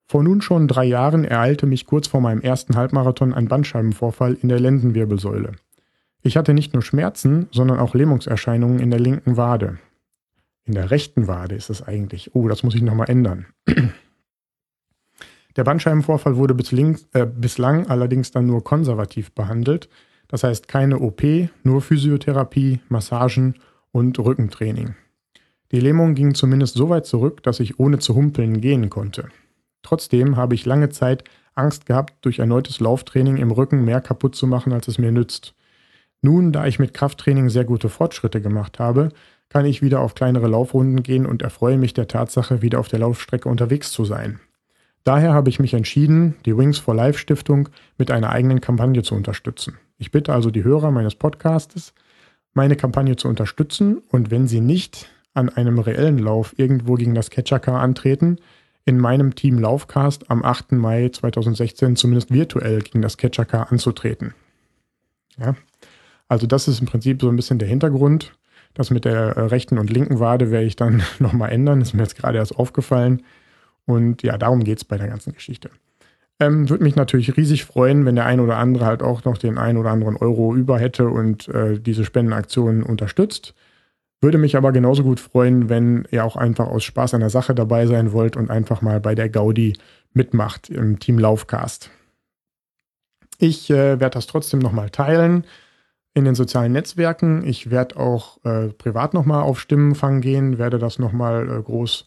Vor 0.08 0.24
nun 0.24 0.42
schon 0.42 0.68
drei 0.68 0.86
Jahren 0.86 1.24
ereilte 1.24 1.68
mich 1.68 1.86
kurz 1.86 2.08
vor 2.08 2.20
meinem 2.20 2.42
ersten 2.42 2.76
Halbmarathon 2.76 3.34
ein 3.34 3.48
Bandscheibenvorfall 3.48 4.34
in 4.42 4.50
der 4.50 4.60
Lendenwirbelsäule. 4.60 5.52
Ich 6.22 6.36
hatte 6.36 6.54
nicht 6.54 6.74
nur 6.74 6.82
Schmerzen, 6.82 7.48
sondern 7.52 7.80
auch 7.80 7.94
Lähmungserscheinungen 7.94 8.80
in 8.80 8.90
der 8.90 9.00
linken 9.00 9.38
Wade. 9.38 9.78
In 10.66 10.74
der 10.74 10.92
rechten 10.92 11.28
Wade 11.28 11.56
ist 11.56 11.70
es 11.70 11.82
eigentlich. 11.82 12.36
Oh, 12.36 12.48
das 12.48 12.64
muss 12.64 12.76
ich 12.76 12.82
nochmal 12.82 13.10
ändern. 13.10 13.46
Der 15.56 15.64
Bandscheibenvorfall 15.64 16.38
wurde 16.38 16.54
bislang, 16.54 17.00
äh, 17.14 17.26
bislang 17.26 17.88
allerdings 17.88 18.32
dann 18.32 18.46
nur 18.46 18.64
konservativ 18.64 19.32
behandelt. 19.34 19.90
Das 20.30 20.44
heißt 20.44 20.68
keine 20.68 21.00
OP, 21.00 21.22
nur 21.64 21.82
Physiotherapie, 21.82 22.80
Massagen 22.88 23.56
und 23.92 24.18
Rückentraining. 24.18 24.96
Die 25.72 25.80
Lähmung 25.80 26.16
ging 26.16 26.34
zumindest 26.34 26.76
so 26.76 26.90
weit 26.90 27.06
zurück, 27.06 27.44
dass 27.44 27.60
ich 27.60 27.80
ohne 27.80 28.00
zu 28.00 28.16
humpeln 28.16 28.62
gehen 28.62 28.90
konnte. 28.90 29.28
Trotzdem 29.84 30.38
habe 30.38 30.56
ich 30.56 30.66
lange 30.66 30.90
Zeit 30.90 31.24
Angst 31.56 31.86
gehabt, 31.86 32.14
durch 32.22 32.40
erneutes 32.40 32.80
Lauftraining 32.80 33.38
im 33.38 33.52
Rücken 33.52 33.84
mehr 33.84 34.02
kaputt 34.02 34.36
zu 34.36 34.48
machen, 34.48 34.72
als 34.72 34.88
es 34.88 34.98
mir 34.98 35.12
nützt. 35.12 35.56
Nun, 36.22 36.52
da 36.52 36.66
ich 36.66 36.80
mit 36.80 36.94
Krafttraining 36.94 37.50
sehr 37.50 37.66
gute 37.66 37.90
Fortschritte 37.90 38.42
gemacht 38.42 38.80
habe, 38.80 39.10
kann 39.50 39.66
ich 39.66 39.82
wieder 39.82 40.02
auf 40.02 40.16
kleinere 40.16 40.48
Laufrunden 40.48 41.02
gehen 41.02 41.26
und 41.26 41.42
erfreue 41.42 41.78
mich 41.78 41.94
der 41.94 42.08
Tatsache, 42.08 42.62
wieder 42.62 42.80
auf 42.80 42.88
der 42.88 43.00
Laufstrecke 43.00 43.50
unterwegs 43.50 43.92
zu 43.92 44.06
sein. 44.06 44.40
Daher 45.04 45.34
habe 45.34 45.50
ich 45.50 45.60
mich 45.60 45.74
entschieden, 45.74 46.36
die 46.46 46.56
Wings 46.56 46.78
for 46.78 46.94
Life 46.94 47.18
Stiftung 47.18 47.70
mit 47.98 48.12
einer 48.12 48.30
eigenen 48.30 48.62
Kampagne 48.62 49.02
zu 49.02 49.16
unterstützen. 49.16 49.78
Ich 50.00 50.12
bitte 50.12 50.34
also 50.34 50.50
die 50.50 50.64
Hörer 50.64 50.92
meines 50.92 51.16
Podcastes, 51.16 51.94
meine 52.54 52.78
Kampagne 52.78 53.18
zu 53.18 53.28
unterstützen 53.28 53.98
und 54.10 54.32
wenn 54.32 54.48
sie 54.48 54.62
nicht 54.62 55.12
an 55.34 55.50
einem 55.50 55.78
reellen 55.78 56.18
Lauf 56.18 56.58
irgendwo 56.58 56.96
gegen 56.96 57.14
das 57.14 57.30
Catcher-Car 57.30 57.80
antreten, 57.82 58.38
in 58.86 58.98
meinem 58.98 59.36
Team 59.36 59.60
Laufcast 59.60 60.32
am 60.32 60.44
8. 60.44 60.72
Mai 60.72 61.10
2016 61.10 61.98
zumindest 61.98 62.32
virtuell 62.32 62.80
gegen 62.80 63.02
das 63.02 63.18
Catcher-Car 63.18 63.72
anzutreten. 63.72 64.34
Ja, 65.38 65.56
also 66.30 66.48
das 66.48 66.70
ist 66.70 66.80
im 66.80 66.88
Prinzip 66.88 67.22
so 67.22 67.30
ein 67.30 67.36
bisschen 67.36 67.60
der 67.60 67.68
Hintergrund. 67.68 68.34
Das 68.74 68.92
mit 68.92 69.04
der 69.04 69.36
äh, 69.36 69.42
rechten 69.42 69.78
und 69.78 69.90
linken 69.90 70.20
Wade 70.20 70.50
werde 70.50 70.66
ich 70.66 70.78
dann 70.78 71.04
nochmal 71.20 71.52
ändern. 71.52 71.82
Ist 71.82 71.94
mir 71.94 72.04
jetzt 72.04 72.16
gerade 72.16 72.38
erst 72.38 72.56
aufgefallen. 72.56 73.24
Und 73.86 74.24
ja, 74.24 74.38
darum 74.38 74.64
geht 74.64 74.78
es 74.78 74.86
bei 74.86 74.98
der 74.98 75.08
ganzen 75.08 75.34
Geschichte. 75.34 75.70
Ähm, 76.40 76.70
Würde 76.70 76.84
mich 76.84 76.96
natürlich 76.96 77.36
riesig 77.36 77.66
freuen, 77.66 78.06
wenn 78.06 78.16
der 78.16 78.26
ein 78.26 78.40
oder 78.40 78.58
andere 78.58 78.86
halt 78.86 79.04
auch 79.04 79.26
noch 79.26 79.38
den 79.38 79.58
ein 79.58 79.78
oder 79.78 79.92
anderen 79.92 80.16
Euro 80.16 80.56
über 80.56 80.80
hätte 80.80 81.10
und 81.10 81.50
äh, 81.50 81.80
diese 81.80 82.06
Spendenaktionen 82.06 82.84
unterstützt. 82.84 83.54
Würde 84.22 84.38
mich 84.38 84.58
aber 84.58 84.72
genauso 84.72 85.04
gut 85.04 85.20
freuen, 85.20 85.70
wenn 85.70 86.06
ihr 86.12 86.26
auch 86.26 86.36
einfach 86.36 86.68
aus 86.68 86.84
Spaß 86.84 87.14
an 87.14 87.22
der 87.22 87.30
Sache 87.30 87.56
dabei 87.56 87.86
sein 87.88 88.12
wollt 88.12 88.36
und 88.36 88.50
einfach 88.50 88.82
mal 88.82 89.00
bei 89.00 89.16
der 89.16 89.30
Gaudi 89.30 89.78
mitmacht 90.14 90.70
im 90.70 91.00
Team 91.00 91.20
Laufcast. 91.20 91.90
Ich 93.38 93.70
äh, 93.70 94.00
werde 94.00 94.12
das 94.12 94.28
trotzdem 94.28 94.60
nochmal 94.60 94.90
teilen 94.90 95.46
in 96.14 96.26
den 96.26 96.36
sozialen 96.36 96.74
Netzwerken. 96.74 97.46
Ich 97.46 97.70
werde 97.70 97.98
auch 97.98 98.44
äh, 98.44 98.68
privat 98.70 99.14
nochmal 99.14 99.44
auf 99.44 99.60
Stimmenfang 99.60 100.20
gehen, 100.20 100.58
werde 100.58 100.80
das 100.80 101.00
nochmal 101.00 101.50
äh, 101.50 101.62
groß 101.62 102.06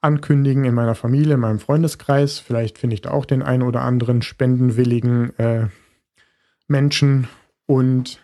ankündigen 0.00 0.64
in 0.64 0.74
meiner 0.74 0.94
Familie, 0.94 1.34
in 1.34 1.40
meinem 1.40 1.58
Freundeskreis. 1.58 2.38
Vielleicht 2.38 2.78
finde 2.78 2.94
ich 2.94 3.02
da 3.02 3.10
auch 3.10 3.24
den 3.24 3.42
einen 3.42 3.62
oder 3.62 3.82
anderen 3.82 4.22
spendenwilligen 4.22 5.38
äh, 5.38 5.68
Menschen. 6.68 7.28
Und 7.66 8.20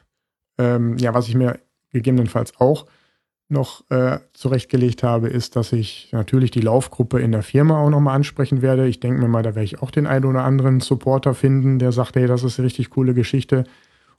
ähm, 0.59 0.97
ja, 0.99 1.15
was 1.15 1.29
ich 1.29 1.35
mir 1.35 1.61
gegebenenfalls 1.93 2.59
auch 2.59 2.87
noch 3.49 3.89
äh, 3.91 4.19
zurechtgelegt 4.33 5.03
habe, 5.03 5.29
ist, 5.29 5.55
dass 5.55 5.73
ich 5.73 6.09
natürlich 6.13 6.51
die 6.51 6.61
Laufgruppe 6.61 7.21
in 7.21 7.31
der 7.31 7.43
Firma 7.43 7.79
auch 7.79 7.91
nochmal 7.91 8.17
ansprechen 8.17 8.61
werde. 8.61 8.89
Ich 8.89 8.99
denke 8.99 9.21
mir 9.21 9.29
mal, 9.29 9.43
da 9.43 9.55
werde 9.55 9.65
ich 9.65 9.81
auch 9.83 9.91
den 9.91 10.07
einen 10.07 10.25
oder 10.25 10.43
anderen 10.43 10.81
Supporter 10.81 11.33
finden, 11.35 11.79
der 11.79 11.93
sagt, 11.93 12.17
hey, 12.17 12.27
das 12.27 12.43
ist 12.43 12.59
eine 12.59 12.67
richtig 12.67 12.91
coole 12.91 13.15
Geschichte. 13.15 13.65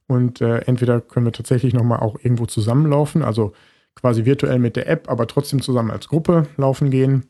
Und 0.08 0.40
äh, 0.40 0.60
entweder 0.60 1.02
können 1.02 1.26
wir 1.26 1.34
tatsächlich 1.34 1.74
nochmal 1.74 2.00
auch 2.00 2.18
irgendwo 2.22 2.46
zusammenlaufen, 2.46 3.22
also 3.22 3.52
quasi 3.96 4.24
virtuell 4.24 4.60
mit 4.60 4.78
der 4.78 4.88
App, 4.88 5.10
aber 5.10 5.28
trotzdem 5.28 5.62
zusammen 5.62 5.92
als 5.92 6.08
Gruppe 6.08 6.48
laufen 6.56 6.90
gehen. 6.90 7.26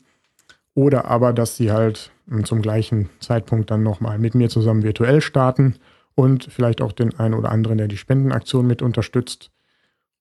Oder 0.78 1.06
aber, 1.06 1.32
dass 1.32 1.56
sie 1.56 1.72
halt 1.72 2.12
hm, 2.28 2.44
zum 2.44 2.62
gleichen 2.62 3.10
Zeitpunkt 3.18 3.68
dann 3.68 3.82
nochmal 3.82 4.20
mit 4.20 4.36
mir 4.36 4.48
zusammen 4.48 4.84
virtuell 4.84 5.20
starten 5.20 5.74
und 6.14 6.44
vielleicht 6.44 6.80
auch 6.80 6.92
den 6.92 7.18
einen 7.18 7.34
oder 7.34 7.50
anderen, 7.50 7.78
der 7.78 7.88
die 7.88 7.96
Spendenaktion 7.96 8.64
mit 8.64 8.80
unterstützt. 8.80 9.50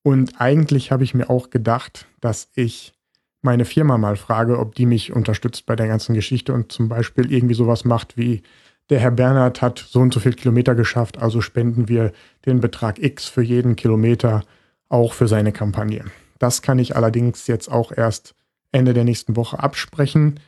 Und 0.02 0.42
eigentlich 0.42 0.92
habe 0.92 1.04
ich 1.04 1.14
mir 1.14 1.30
auch 1.30 1.52
gedacht, 1.52 2.08
dass 2.22 2.50
ich 2.56 2.96
meine 3.44 3.66
Firma 3.66 4.00
mal 4.00 4.16
frage, 4.16 4.58
ob 4.58 4.74
die 4.74 4.88
mich 4.88 5.14
unterstützt 5.14 5.68
bei 5.68 5.76
der 5.76 5.88
ganzen 5.88 6.16
Geschichte 6.16 6.54
und 6.54 6.72
zum 6.72 6.90
Beispiel 6.90 7.32
irgendwie 7.32 7.54
sowas 7.54 7.86
macht 7.86 8.18
wie, 8.18 8.42
der 8.90 9.00
Herr 9.00 9.12
Bernhard 9.12 9.62
hat 9.62 9.86
so 9.88 10.00
und 10.00 10.12
so 10.12 10.20
viel 10.20 10.34
Kilometer 10.34 10.74
geschafft, 10.74 11.20
also 11.20 11.40
spenden 11.40 11.88
wir 11.88 12.14
den 12.48 12.62
Betrag 12.62 12.98
X 12.98 13.28
für 13.28 13.44
jeden 13.44 13.76
Kilometer 13.76 14.42
auch 14.90 15.14
für 15.14 15.28
seine 15.28 15.52
Kampagne. 15.52 16.06
Das 16.40 16.64
kann 16.64 16.80
ich 16.80 16.96
allerdings 16.96 17.46
jetzt 17.46 17.72
auch 17.72 17.92
erst 17.96 18.34
Ende 18.72 18.94
der 18.94 19.04
nächsten 19.04 19.36
Woche 19.36 19.60
absprechen. 19.60 20.40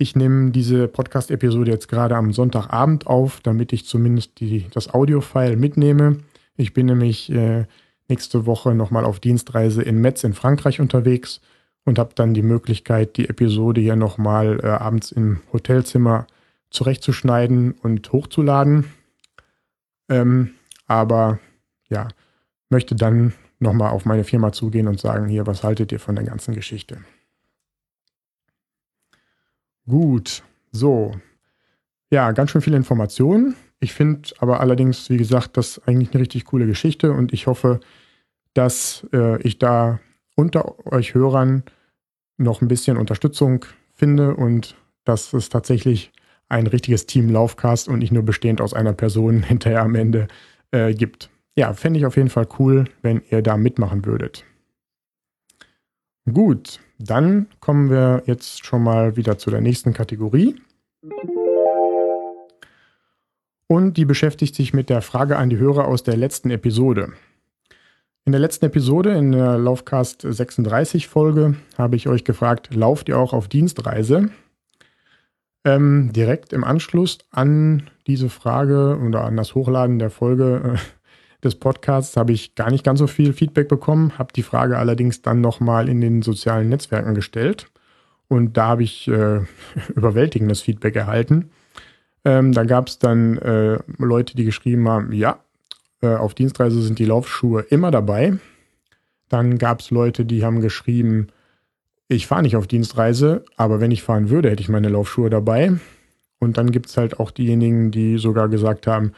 Ich 0.00 0.14
nehme 0.14 0.52
diese 0.52 0.86
Podcast-Episode 0.86 1.72
jetzt 1.72 1.88
gerade 1.88 2.14
am 2.14 2.32
Sonntagabend 2.32 3.08
auf, 3.08 3.40
damit 3.40 3.72
ich 3.72 3.84
zumindest 3.84 4.38
die, 4.38 4.68
das 4.72 4.94
Audio-File 4.94 5.56
mitnehme. 5.56 6.18
Ich 6.56 6.72
bin 6.72 6.86
nämlich 6.86 7.32
äh, 7.32 7.66
nächste 8.08 8.46
Woche 8.46 8.76
nochmal 8.76 9.04
auf 9.04 9.18
Dienstreise 9.18 9.82
in 9.82 10.00
Metz 10.00 10.22
in 10.22 10.34
Frankreich 10.34 10.80
unterwegs 10.80 11.40
und 11.84 11.98
habe 11.98 12.10
dann 12.14 12.32
die 12.32 12.42
Möglichkeit, 12.42 13.16
die 13.16 13.28
Episode 13.28 13.80
hier 13.80 13.96
nochmal 13.96 14.60
äh, 14.62 14.68
abends 14.68 15.10
im 15.10 15.40
Hotelzimmer 15.52 16.28
zurechtzuschneiden 16.70 17.72
und 17.72 18.12
hochzuladen. 18.12 18.84
Ähm, 20.08 20.50
aber 20.86 21.40
ja, 21.88 22.06
möchte 22.70 22.94
dann 22.94 23.32
nochmal 23.58 23.90
auf 23.90 24.04
meine 24.04 24.22
Firma 24.22 24.52
zugehen 24.52 24.86
und 24.86 25.00
sagen, 25.00 25.26
hier, 25.26 25.48
was 25.48 25.64
haltet 25.64 25.90
ihr 25.90 25.98
von 25.98 26.14
der 26.14 26.24
ganzen 26.24 26.54
Geschichte? 26.54 26.98
Gut, 29.88 30.42
so. 30.70 31.12
Ja, 32.10 32.32
ganz 32.32 32.50
schön 32.50 32.60
viele 32.60 32.76
Informationen. 32.76 33.56
Ich 33.80 33.94
finde 33.94 34.28
aber 34.38 34.60
allerdings, 34.60 35.08
wie 35.08 35.16
gesagt, 35.16 35.56
das 35.56 35.80
eigentlich 35.86 36.12
eine 36.12 36.20
richtig 36.20 36.44
coole 36.44 36.66
Geschichte 36.66 37.12
und 37.12 37.32
ich 37.32 37.46
hoffe, 37.46 37.80
dass 38.52 39.06
äh, 39.12 39.40
ich 39.42 39.58
da 39.58 39.98
unter 40.36 40.86
euch 40.92 41.14
Hörern 41.14 41.62
noch 42.36 42.60
ein 42.60 42.68
bisschen 42.68 42.98
Unterstützung 42.98 43.64
finde 43.94 44.36
und 44.36 44.76
dass 45.04 45.32
es 45.32 45.48
tatsächlich 45.48 46.12
ein 46.48 46.66
richtiges 46.66 47.06
Team 47.06 47.30
Laufcast 47.30 47.88
und 47.88 48.00
nicht 48.00 48.12
nur 48.12 48.24
bestehend 48.24 48.60
aus 48.60 48.74
einer 48.74 48.92
Person 48.92 49.42
hinterher 49.42 49.82
am 49.82 49.94
Ende 49.94 50.28
äh, 50.70 50.92
gibt. 50.92 51.30
Ja, 51.56 51.72
fände 51.72 51.98
ich 51.98 52.06
auf 52.06 52.16
jeden 52.16 52.30
Fall 52.30 52.46
cool, 52.58 52.84
wenn 53.00 53.22
ihr 53.30 53.42
da 53.42 53.56
mitmachen 53.56 54.04
würdet. 54.04 54.44
Gut, 56.32 56.80
dann 56.98 57.46
kommen 57.60 57.90
wir 57.90 58.22
jetzt 58.26 58.64
schon 58.64 58.82
mal 58.82 59.16
wieder 59.16 59.38
zu 59.38 59.50
der 59.50 59.60
nächsten 59.60 59.92
Kategorie. 59.92 60.56
Und 63.66 63.96
die 63.96 64.04
beschäftigt 64.04 64.54
sich 64.54 64.72
mit 64.72 64.90
der 64.90 65.02
Frage 65.02 65.36
an 65.36 65.50
die 65.50 65.58
Hörer 65.58 65.86
aus 65.86 66.02
der 66.02 66.16
letzten 66.16 66.50
Episode. 66.50 67.12
In 68.24 68.32
der 68.32 68.40
letzten 68.40 68.66
Episode, 68.66 69.12
in 69.12 69.32
der 69.32 69.58
Laufcast 69.58 70.22
36 70.22 71.06
Folge, 71.06 71.56
habe 71.76 71.96
ich 71.96 72.08
euch 72.08 72.24
gefragt, 72.24 72.74
lauft 72.74 73.08
ihr 73.08 73.18
auch 73.18 73.32
auf 73.32 73.48
Dienstreise? 73.48 74.30
Ähm, 75.64 76.12
direkt 76.12 76.52
im 76.52 76.64
Anschluss 76.64 77.18
an 77.30 77.90
diese 78.06 78.28
Frage 78.28 78.98
oder 79.04 79.24
an 79.24 79.36
das 79.36 79.54
Hochladen 79.54 79.98
der 79.98 80.10
Folge 80.10 80.74
äh, 80.74 80.97
des 81.44 81.54
Podcasts 81.54 82.16
habe 82.16 82.32
ich 82.32 82.54
gar 82.54 82.70
nicht 82.70 82.84
ganz 82.84 82.98
so 82.98 83.06
viel 83.06 83.32
Feedback 83.32 83.68
bekommen, 83.68 84.18
habe 84.18 84.32
die 84.32 84.42
Frage 84.42 84.78
allerdings 84.78 85.22
dann 85.22 85.40
nochmal 85.40 85.88
in 85.88 86.00
den 86.00 86.22
sozialen 86.22 86.68
Netzwerken 86.68 87.14
gestellt 87.14 87.70
und 88.28 88.56
da 88.56 88.68
habe 88.68 88.82
ich 88.82 89.08
äh, 89.08 89.40
überwältigendes 89.94 90.60
Feedback 90.60 90.96
erhalten. 90.96 91.50
Ähm, 92.24 92.52
da 92.52 92.64
gab 92.64 92.88
es 92.88 92.98
dann 92.98 93.38
äh, 93.38 93.78
Leute, 93.98 94.36
die 94.36 94.44
geschrieben 94.44 94.88
haben, 94.88 95.12
ja, 95.12 95.38
äh, 96.02 96.14
auf 96.14 96.34
Dienstreise 96.34 96.82
sind 96.82 96.98
die 96.98 97.06
Laufschuhe 97.06 97.62
immer 97.62 97.90
dabei. 97.90 98.38
Dann 99.28 99.58
gab 99.58 99.80
es 99.80 99.90
Leute, 99.90 100.24
die 100.24 100.44
haben 100.44 100.60
geschrieben, 100.60 101.28
ich 102.08 102.26
fahre 102.26 102.42
nicht 102.42 102.56
auf 102.56 102.66
Dienstreise, 102.66 103.44
aber 103.56 103.80
wenn 103.80 103.90
ich 103.90 104.02
fahren 104.02 104.30
würde, 104.30 104.50
hätte 104.50 104.62
ich 104.62 104.68
meine 104.68 104.88
Laufschuhe 104.88 105.30
dabei. 105.30 105.74
Und 106.38 106.56
dann 106.56 106.70
gibt 106.70 106.86
es 106.86 106.96
halt 106.96 107.20
auch 107.20 107.30
diejenigen, 107.30 107.90
die 107.90 108.16
sogar 108.18 108.48
gesagt 108.48 108.86
haben, 108.86 109.12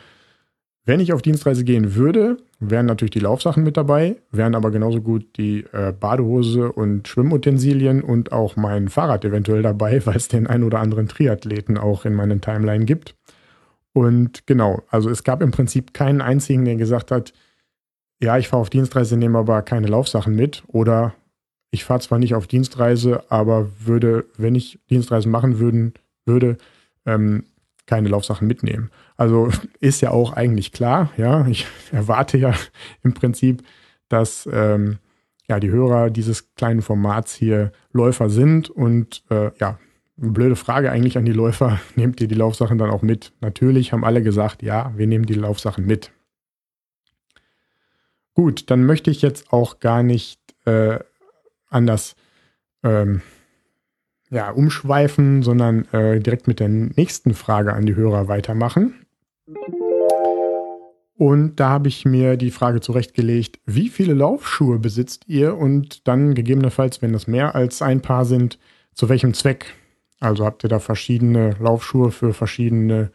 wenn 0.85 1.01
ich 1.01 1.13
auf 1.13 1.23
Dienstreise 1.23 1.65
gehen 1.65 1.95
würde, 1.95 2.39
wären 2.59 2.87
natürlich 2.87 3.11
die 3.11 3.21
Laufsachen 3.21 3.63
mit 3.63 3.77
dabei, 3.77 4.17
wären 4.31 4.55
aber 4.55 4.71
genauso 4.71 5.01
gut 5.01 5.37
die 5.37 5.65
äh, 5.73 5.93
Badehose 5.93 6.73
und 6.73 7.07
Schwimmutensilien 7.07 8.03
und 8.03 8.33
auch 8.33 8.57
mein 8.57 8.89
Fahrrad 8.89 9.25
eventuell 9.25 9.63
dabei, 9.63 10.05
weil 10.07 10.17
es 10.17 10.29
den 10.29 10.47
ein 10.47 10.65
oder 10.65 10.81
anderen 10.81 11.09
Triathleten 11.09 11.79
auch 11.79 12.05
in 12.05 12.15
meinen 12.15 12.41
Timeline 12.41 12.85
gibt. 12.85 13.15
Und 13.93 14.47
genau, 14.47 14.83
also 14.89 15.11
es 15.11 15.25
gab 15.25 15.43
im 15.43 15.51
Prinzip 15.51 15.93
keinen 15.93 16.21
einzigen, 16.21 16.65
der 16.65 16.77
gesagt 16.77 17.11
hat, 17.11 17.33
ja, 18.23 18.39
ich 18.39 18.49
fahre 18.49 18.61
auf 18.61 18.71
Dienstreise, 18.71 19.17
nehme 19.17 19.39
aber 19.39 19.63
keine 19.63 19.89
Laufsachen 19.89 20.35
mit 20.35 20.63
oder 20.69 21.15
ich 21.71 21.85
fahre 21.85 22.01
zwar 22.01 22.19
nicht 22.19 22.35
auf 22.35 22.47
Dienstreise, 22.47 23.25
aber 23.31 23.69
würde, 23.85 24.27
wenn 24.37 24.55
ich 24.55 24.79
Dienstreisen 24.91 25.31
machen 25.31 25.59
würden, 25.59 25.95
würde, 26.27 26.59
ähm, 27.07 27.45
keine 27.87 28.09
Laufsachen 28.09 28.47
mitnehmen. 28.47 28.91
Also 29.21 29.51
ist 29.81 30.01
ja 30.01 30.13
auch 30.13 30.33
eigentlich 30.33 30.73
klar, 30.73 31.11
ja. 31.19 31.47
Ich 31.47 31.67
erwarte 31.93 32.39
ja 32.39 32.55
im 33.03 33.13
Prinzip, 33.13 33.63
dass 34.09 34.49
ähm, 34.51 34.99
ja 35.47 35.61
die 35.61 35.71
Hörer 35.71 36.11
dieses 36.11 36.55
kleinen 36.55 36.81
Formats 36.81 37.35
hier 37.35 37.71
Läufer 37.93 38.31
sind 38.31 38.71
und 38.71 39.23
äh, 39.31 39.51
ja, 39.59 39.79
blöde 40.17 40.57
Frage 40.57 40.91
eigentlich 40.91 41.19
an 41.19 41.27
die 41.27 41.33
Läufer, 41.33 41.81
nehmt 41.97 42.21
ihr 42.21 42.29
die 42.29 42.35
Laufsachen 42.35 42.79
dann 42.79 42.91
auch 42.91 43.03
mit? 43.03 43.33
Natürlich 43.41 43.93
haben 43.93 44.05
alle 44.05 44.23
gesagt, 44.23 44.63
ja, 44.63 44.93
wir 44.97 45.07
nehmen 45.07 45.27
die 45.27 45.35
Laufsachen 45.35 45.87
mit. 45.87 46.13
Gut, 48.35 48.71
dann 48.71 48.85
möchte 48.85 49.11
ich 49.11 49.21
jetzt 49.21 49.53
auch 49.53 49.81
gar 49.81 50.03
nicht 50.03 50.41
äh, 50.65 50.99
anders 51.69 52.17
ähm, 52.83 53.21
ja, 54.31 54.51
umschweifen, 54.51 55.43
sondern 55.43 55.85
äh, 55.93 56.21
direkt 56.21 56.47
mit 56.49 56.61
der 56.61 56.69
nächsten 56.69 57.35
Frage 57.35 57.75
an 57.75 57.85
die 57.85 57.97
Hörer 57.97 58.29
weitermachen. 58.29 58.95
Und 61.17 61.57
da 61.57 61.69
habe 61.69 61.89
ich 61.89 62.07
mir 62.07 62.39
die 62.39 62.51
Frage 62.51 62.81
zurechtgelegt, 62.81 63.61
wie 63.67 63.91
viele 63.91 64.15
Laufschuhe 64.15 64.79
besitzt 64.79 65.25
ihr 65.27 65.57
und 65.59 66.09
dann 66.09 66.35
gegebenenfalls, 66.35 67.03
wenn 67.03 67.13
das 67.13 67.27
mehr 67.27 67.55
als 67.55 67.83
ein 67.83 68.01
Paar 68.01 68.25
sind, 68.25 68.59
zu 68.95 69.11
welchem 69.11 69.35
Zweck? 69.35 69.75
Also 70.19 70.47
habt 70.47 70.65
ihr 70.65 70.69
da 70.69 70.79
verschiedene 70.79 71.57
Laufschuhe 71.61 72.11
für 72.11 72.33
verschiedene 72.33 73.11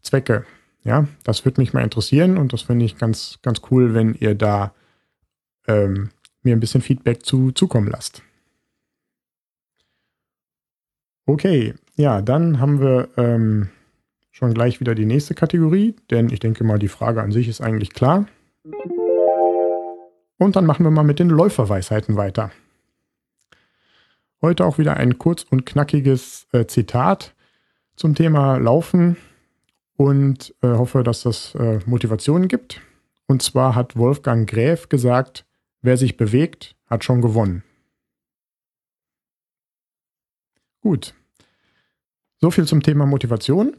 Zwecke? 0.00 0.44
Ja, 0.84 1.08
das 1.24 1.44
würde 1.44 1.60
mich 1.60 1.72
mal 1.72 1.82
interessieren 1.82 2.38
und 2.38 2.52
das 2.52 2.62
finde 2.62 2.84
ich 2.84 2.98
ganz, 2.98 3.40
ganz 3.42 3.62
cool, 3.70 3.94
wenn 3.94 4.14
ihr 4.14 4.36
da 4.36 4.72
ähm, 5.66 6.10
mir 6.42 6.54
ein 6.54 6.60
bisschen 6.60 6.82
Feedback 6.82 7.26
zu, 7.26 7.50
zukommen 7.50 7.88
lasst. 7.88 8.22
Okay, 11.26 11.74
ja, 11.96 12.22
dann 12.22 12.60
haben 12.60 12.80
wir 12.80 13.08
ähm, 13.16 13.70
schon 14.38 14.54
gleich 14.54 14.78
wieder 14.78 14.94
die 14.94 15.04
nächste 15.04 15.34
Kategorie, 15.34 15.96
denn 16.12 16.30
ich 16.30 16.38
denke 16.38 16.62
mal, 16.62 16.78
die 16.78 16.86
Frage 16.86 17.20
an 17.22 17.32
sich 17.32 17.48
ist 17.48 17.60
eigentlich 17.60 17.92
klar. 17.92 18.28
Und 20.38 20.54
dann 20.54 20.64
machen 20.64 20.84
wir 20.84 20.92
mal 20.92 21.02
mit 21.02 21.18
den 21.18 21.28
Läuferweisheiten 21.28 22.14
weiter. 22.14 22.52
Heute 24.40 24.64
auch 24.64 24.78
wieder 24.78 24.96
ein 24.96 25.18
kurz 25.18 25.42
und 25.42 25.66
knackiges 25.66 26.46
äh, 26.52 26.66
Zitat 26.66 27.34
zum 27.96 28.14
Thema 28.14 28.58
Laufen 28.58 29.16
und 29.96 30.54
äh, 30.62 30.68
hoffe, 30.68 31.02
dass 31.02 31.24
das 31.24 31.56
äh, 31.56 31.80
Motivation 31.86 32.46
gibt. 32.46 32.80
Und 33.26 33.42
zwar 33.42 33.74
hat 33.74 33.96
Wolfgang 33.96 34.48
Gräf 34.48 34.88
gesagt, 34.88 35.46
wer 35.82 35.96
sich 35.96 36.16
bewegt, 36.16 36.76
hat 36.86 37.02
schon 37.02 37.20
gewonnen. 37.22 37.64
Gut. 40.80 41.14
So 42.40 42.52
viel 42.52 42.66
zum 42.66 42.84
Thema 42.84 43.04
Motivation. 43.04 43.74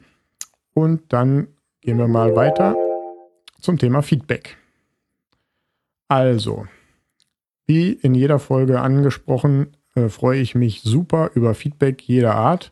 Und 0.74 1.12
dann 1.12 1.48
gehen 1.82 1.98
wir 1.98 2.08
mal 2.08 2.36
weiter 2.36 2.76
zum 3.60 3.78
Thema 3.78 4.02
Feedback. 4.02 4.58
Also, 6.08 6.68
wie 7.66 7.92
in 7.92 8.16
jeder 8.16 8.40
Folge 8.40 8.82
angesprochen, 8.82 9.78
äh, 9.96 10.10
freue 10.10 10.40
ich 10.40 10.56
mich 10.56 10.82
super 10.82 11.32
über 11.36 11.54
Feedback 11.54 12.02
jeder 12.02 12.36
Art. 12.36 12.72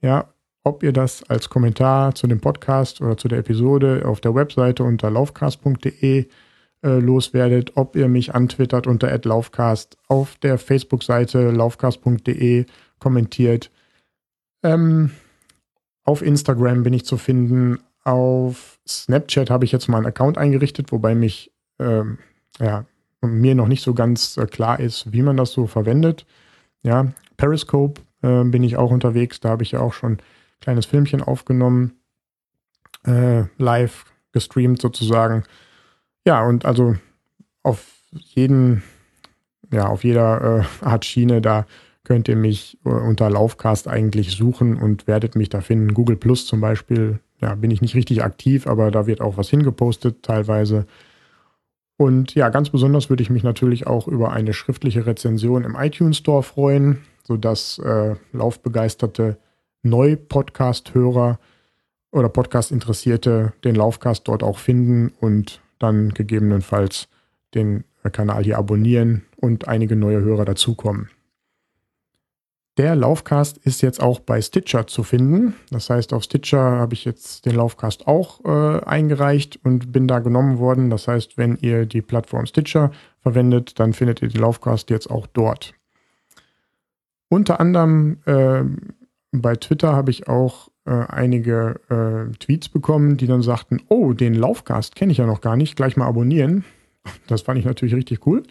Ja, 0.00 0.32
ob 0.64 0.82
ihr 0.82 0.92
das 0.92 1.22
als 1.28 1.48
Kommentar 1.48 2.14
zu 2.14 2.26
dem 2.26 2.40
Podcast 2.40 3.00
oder 3.00 3.16
zu 3.16 3.28
der 3.28 3.38
Episode 3.38 4.02
auf 4.04 4.20
der 4.20 4.34
Webseite 4.34 4.84
unter 4.84 5.10
laufcast.de 5.10 6.26
äh, 6.82 6.98
loswerdet, 6.98 7.72
ob 7.76 7.96
ihr 7.96 8.08
mich 8.08 8.34
antwittert 8.34 8.86
unter 8.86 9.18
@laufcast, 9.22 9.96
auf 10.08 10.36
der 10.36 10.58
Facebook-Seite 10.58 11.50
laufcast.de 11.50 12.66
kommentiert. 12.98 13.70
Ähm, 14.62 15.10
auf 16.04 16.22
Instagram 16.22 16.82
bin 16.82 16.92
ich 16.92 17.04
zu 17.04 17.16
finden. 17.16 17.78
Auf 18.04 18.78
Snapchat 18.88 19.50
habe 19.50 19.64
ich 19.64 19.72
jetzt 19.72 19.88
mal 19.88 19.98
einen 19.98 20.06
Account 20.06 20.38
eingerichtet, 20.38 20.92
wobei 20.92 21.14
mich 21.14 21.52
ähm, 21.78 22.18
ja, 22.58 22.84
mir 23.22 23.54
noch 23.54 23.68
nicht 23.68 23.82
so 23.82 23.94
ganz 23.94 24.36
äh, 24.36 24.46
klar 24.46 24.80
ist, 24.80 25.12
wie 25.12 25.22
man 25.22 25.36
das 25.36 25.52
so 25.52 25.66
verwendet. 25.66 26.26
Ja, 26.82 27.12
Periscope 27.36 28.00
äh, 28.22 28.44
bin 28.44 28.62
ich 28.62 28.76
auch 28.76 28.90
unterwegs. 28.90 29.40
Da 29.40 29.50
habe 29.50 29.62
ich 29.62 29.72
ja 29.72 29.80
auch 29.80 29.92
schon 29.92 30.12
ein 30.12 30.22
kleines 30.60 30.86
Filmchen 30.86 31.22
aufgenommen, 31.22 31.92
äh, 33.04 33.44
live 33.58 34.04
gestreamt 34.32 34.80
sozusagen. 34.80 35.44
Ja, 36.26 36.44
und 36.44 36.64
also 36.64 36.96
auf 37.62 37.86
jeden, 38.12 38.82
ja, 39.72 39.86
auf 39.86 40.04
jeder 40.04 40.60
äh, 40.60 40.84
Art 40.84 41.04
Schiene, 41.04 41.40
da 41.40 41.66
könnt 42.10 42.26
ihr 42.26 42.34
mich 42.34 42.76
äh, 42.84 42.88
unter 42.88 43.30
Laufcast 43.30 43.86
eigentlich 43.86 44.32
suchen 44.32 44.82
und 44.82 45.06
werdet 45.06 45.36
mich 45.36 45.48
da 45.48 45.60
finden. 45.60 45.94
Google 45.94 46.16
Plus 46.16 46.44
zum 46.44 46.60
Beispiel, 46.60 47.20
ja, 47.40 47.54
bin 47.54 47.70
ich 47.70 47.82
nicht 47.82 47.94
richtig 47.94 48.24
aktiv, 48.24 48.66
aber 48.66 48.90
da 48.90 49.06
wird 49.06 49.20
auch 49.20 49.36
was 49.36 49.48
hingepostet 49.48 50.24
teilweise. 50.24 50.86
Und 51.96 52.34
ja, 52.34 52.48
ganz 52.48 52.70
besonders 52.70 53.10
würde 53.10 53.22
ich 53.22 53.30
mich 53.30 53.44
natürlich 53.44 53.86
auch 53.86 54.08
über 54.08 54.32
eine 54.32 54.54
schriftliche 54.54 55.06
Rezension 55.06 55.62
im 55.62 55.76
iTunes 55.76 56.16
Store 56.16 56.42
freuen, 56.42 56.98
sodass 57.22 57.78
äh, 57.78 58.16
laufbegeisterte 58.32 59.36
Neu-Podcast-Hörer 59.84 61.38
oder 62.10 62.28
Podcast-Interessierte 62.28 63.52
den 63.62 63.76
Laufcast 63.76 64.26
dort 64.26 64.42
auch 64.42 64.58
finden 64.58 65.12
und 65.20 65.60
dann 65.78 66.08
gegebenenfalls 66.08 67.06
den 67.54 67.84
Kanal 68.10 68.42
hier 68.42 68.58
abonnieren 68.58 69.26
und 69.36 69.68
einige 69.68 69.94
neue 69.94 70.20
Hörer 70.22 70.44
dazukommen. 70.44 71.08
Der 72.80 72.96
Laufcast 72.96 73.58
ist 73.58 73.82
jetzt 73.82 74.02
auch 74.02 74.20
bei 74.20 74.40
Stitcher 74.40 74.86
zu 74.86 75.02
finden. 75.02 75.52
Das 75.70 75.90
heißt, 75.90 76.14
auf 76.14 76.22
Stitcher 76.22 76.62
habe 76.62 76.94
ich 76.94 77.04
jetzt 77.04 77.44
den 77.44 77.56
Laufcast 77.56 78.06
auch 78.06 78.42
äh, 78.42 78.82
eingereicht 78.86 79.60
und 79.62 79.92
bin 79.92 80.08
da 80.08 80.20
genommen 80.20 80.58
worden. 80.58 80.88
Das 80.88 81.06
heißt, 81.06 81.36
wenn 81.36 81.58
ihr 81.60 81.84
die 81.84 82.00
Plattform 82.00 82.46
Stitcher 82.46 82.90
verwendet, 83.18 83.78
dann 83.78 83.92
findet 83.92 84.22
ihr 84.22 84.28
den 84.28 84.40
Laufcast 84.40 84.88
jetzt 84.88 85.10
auch 85.10 85.26
dort. 85.26 85.74
Unter 87.28 87.60
anderem 87.60 88.16
äh, 88.24 88.62
bei 89.30 89.56
Twitter 89.56 89.92
habe 89.92 90.10
ich 90.10 90.28
auch 90.28 90.70
äh, 90.86 91.04
einige 91.06 91.80
äh, 91.90 92.34
Tweets 92.38 92.70
bekommen, 92.70 93.18
die 93.18 93.26
dann 93.26 93.42
sagten, 93.42 93.82
oh, 93.88 94.14
den 94.14 94.32
Laufcast 94.32 94.96
kenne 94.96 95.12
ich 95.12 95.18
ja 95.18 95.26
noch 95.26 95.42
gar 95.42 95.56
nicht, 95.56 95.76
gleich 95.76 95.98
mal 95.98 96.06
abonnieren. 96.06 96.64
Das 97.26 97.42
fand 97.42 97.58
ich 97.58 97.66
natürlich 97.66 97.94
richtig 97.94 98.26
cool. 98.26 98.42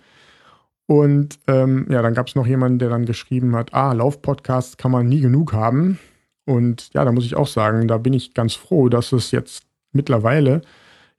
Und 0.89 1.37
ähm, 1.45 1.85
ja, 1.87 2.01
dann 2.01 2.15
gab 2.15 2.29
es 2.29 2.33
noch 2.33 2.47
jemanden, 2.47 2.79
der 2.79 2.89
dann 2.89 3.05
geschrieben 3.05 3.55
hat, 3.55 3.75
ah, 3.75 3.93
Laufpodcasts 3.93 4.75
kann 4.77 4.89
man 4.89 5.07
nie 5.07 5.21
genug 5.21 5.53
haben. 5.53 5.99
Und 6.45 6.91
ja, 6.95 7.05
da 7.05 7.11
muss 7.11 7.27
ich 7.27 7.35
auch 7.35 7.45
sagen, 7.45 7.87
da 7.87 7.99
bin 7.99 8.13
ich 8.13 8.33
ganz 8.33 8.55
froh, 8.55 8.89
dass 8.89 9.11
es 9.11 9.29
jetzt 9.29 9.67
mittlerweile 9.91 10.63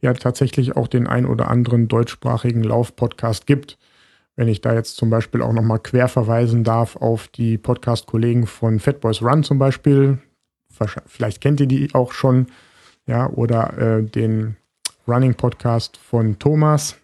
ja 0.00 0.12
tatsächlich 0.12 0.76
auch 0.76 0.88
den 0.88 1.06
ein 1.06 1.24
oder 1.24 1.48
anderen 1.48 1.86
deutschsprachigen 1.86 2.64
Laufpodcast 2.64 3.46
gibt. 3.46 3.78
Wenn 4.34 4.48
ich 4.48 4.60
da 4.60 4.74
jetzt 4.74 4.96
zum 4.96 5.08
Beispiel 5.08 5.40
auch 5.40 5.52
nochmal 5.52 5.78
quer 5.78 6.08
verweisen 6.08 6.64
darf 6.64 6.96
auf 6.96 7.28
die 7.28 7.56
Podcast-Kollegen 7.56 8.48
von 8.48 8.80
Fatboys 8.80 9.22
Run 9.22 9.44
zum 9.44 9.60
Beispiel. 9.60 10.18
Vielleicht 11.06 11.40
kennt 11.40 11.60
ihr 11.60 11.68
die 11.68 11.94
auch 11.94 12.10
schon. 12.10 12.48
Ja, 13.06 13.30
oder 13.30 13.78
äh, 13.78 14.02
den 14.02 14.56
Running 15.06 15.36
Podcast 15.36 15.96
von 15.96 16.40
Thomas, 16.40 16.96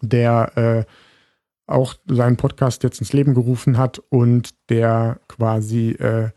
der 0.00 0.56
äh, 0.56 1.09
auch 1.70 1.94
seinen 2.06 2.36
Podcast 2.36 2.82
jetzt 2.82 3.00
ins 3.00 3.12
Leben 3.12 3.34
gerufen 3.34 3.78
hat 3.78 4.00
und 4.08 4.50
der 4.68 5.20
quasi 5.28 5.90
äh, 5.92 6.30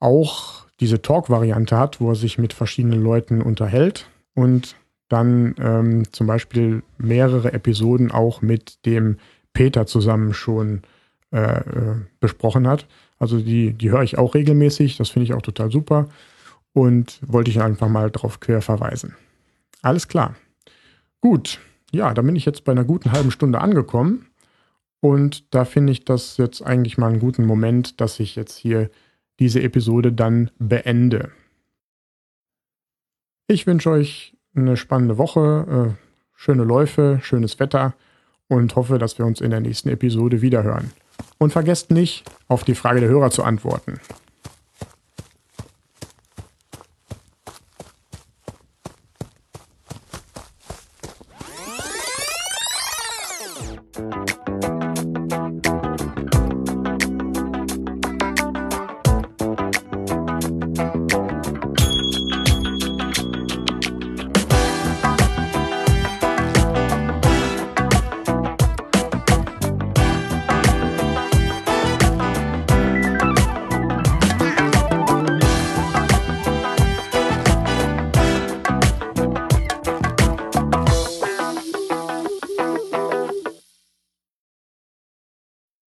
auch 0.00 0.66
diese 0.80 1.00
Talk-Variante 1.00 1.78
hat, 1.78 2.00
wo 2.00 2.10
er 2.10 2.16
sich 2.16 2.38
mit 2.38 2.52
verschiedenen 2.52 3.02
Leuten 3.02 3.40
unterhält 3.40 4.08
und 4.34 4.76
dann 5.08 5.54
ähm, 5.58 6.12
zum 6.12 6.26
Beispiel 6.26 6.82
mehrere 6.98 7.52
Episoden 7.52 8.10
auch 8.10 8.42
mit 8.42 8.84
dem 8.86 9.18
Peter 9.52 9.86
zusammen 9.86 10.34
schon 10.34 10.82
äh, 11.32 11.60
äh, 11.60 11.96
besprochen 12.20 12.66
hat. 12.66 12.86
Also 13.18 13.40
die, 13.40 13.72
die 13.72 13.90
höre 13.90 14.02
ich 14.02 14.18
auch 14.18 14.34
regelmäßig, 14.34 14.96
das 14.96 15.10
finde 15.10 15.24
ich 15.24 15.34
auch 15.34 15.42
total 15.42 15.70
super 15.70 16.08
und 16.72 17.20
wollte 17.26 17.50
ich 17.50 17.60
einfach 17.60 17.88
mal 17.88 18.10
drauf 18.10 18.40
quer 18.40 18.60
verweisen. 18.60 19.14
Alles 19.82 20.08
klar. 20.08 20.34
Gut, 21.20 21.60
ja, 21.92 22.12
da 22.12 22.22
bin 22.22 22.36
ich 22.36 22.44
jetzt 22.44 22.64
bei 22.64 22.72
einer 22.72 22.84
guten 22.84 23.12
halben 23.12 23.30
Stunde 23.30 23.60
angekommen. 23.60 24.26
Und 25.04 25.54
da 25.54 25.66
finde 25.66 25.92
ich 25.92 26.06
das 26.06 26.38
jetzt 26.38 26.62
eigentlich 26.62 26.96
mal 26.96 27.10
einen 27.10 27.20
guten 27.20 27.44
Moment, 27.44 28.00
dass 28.00 28.20
ich 28.20 28.36
jetzt 28.36 28.56
hier 28.56 28.88
diese 29.38 29.62
Episode 29.62 30.14
dann 30.14 30.50
beende. 30.58 31.30
Ich 33.46 33.66
wünsche 33.66 33.90
euch 33.90 34.34
eine 34.56 34.78
spannende 34.78 35.18
Woche, 35.18 35.94
äh, 35.94 36.04
schöne 36.34 36.64
Läufe, 36.64 37.18
schönes 37.20 37.60
Wetter 37.60 37.92
und 38.48 38.76
hoffe, 38.76 38.96
dass 38.96 39.18
wir 39.18 39.26
uns 39.26 39.42
in 39.42 39.50
der 39.50 39.60
nächsten 39.60 39.90
Episode 39.90 40.40
wiederhören. 40.40 40.90
Und 41.36 41.52
vergesst 41.52 41.90
nicht, 41.90 42.24
auf 42.48 42.64
die 42.64 42.74
Frage 42.74 43.00
der 43.00 43.10
Hörer 43.10 43.30
zu 43.30 43.44
antworten. 43.44 44.00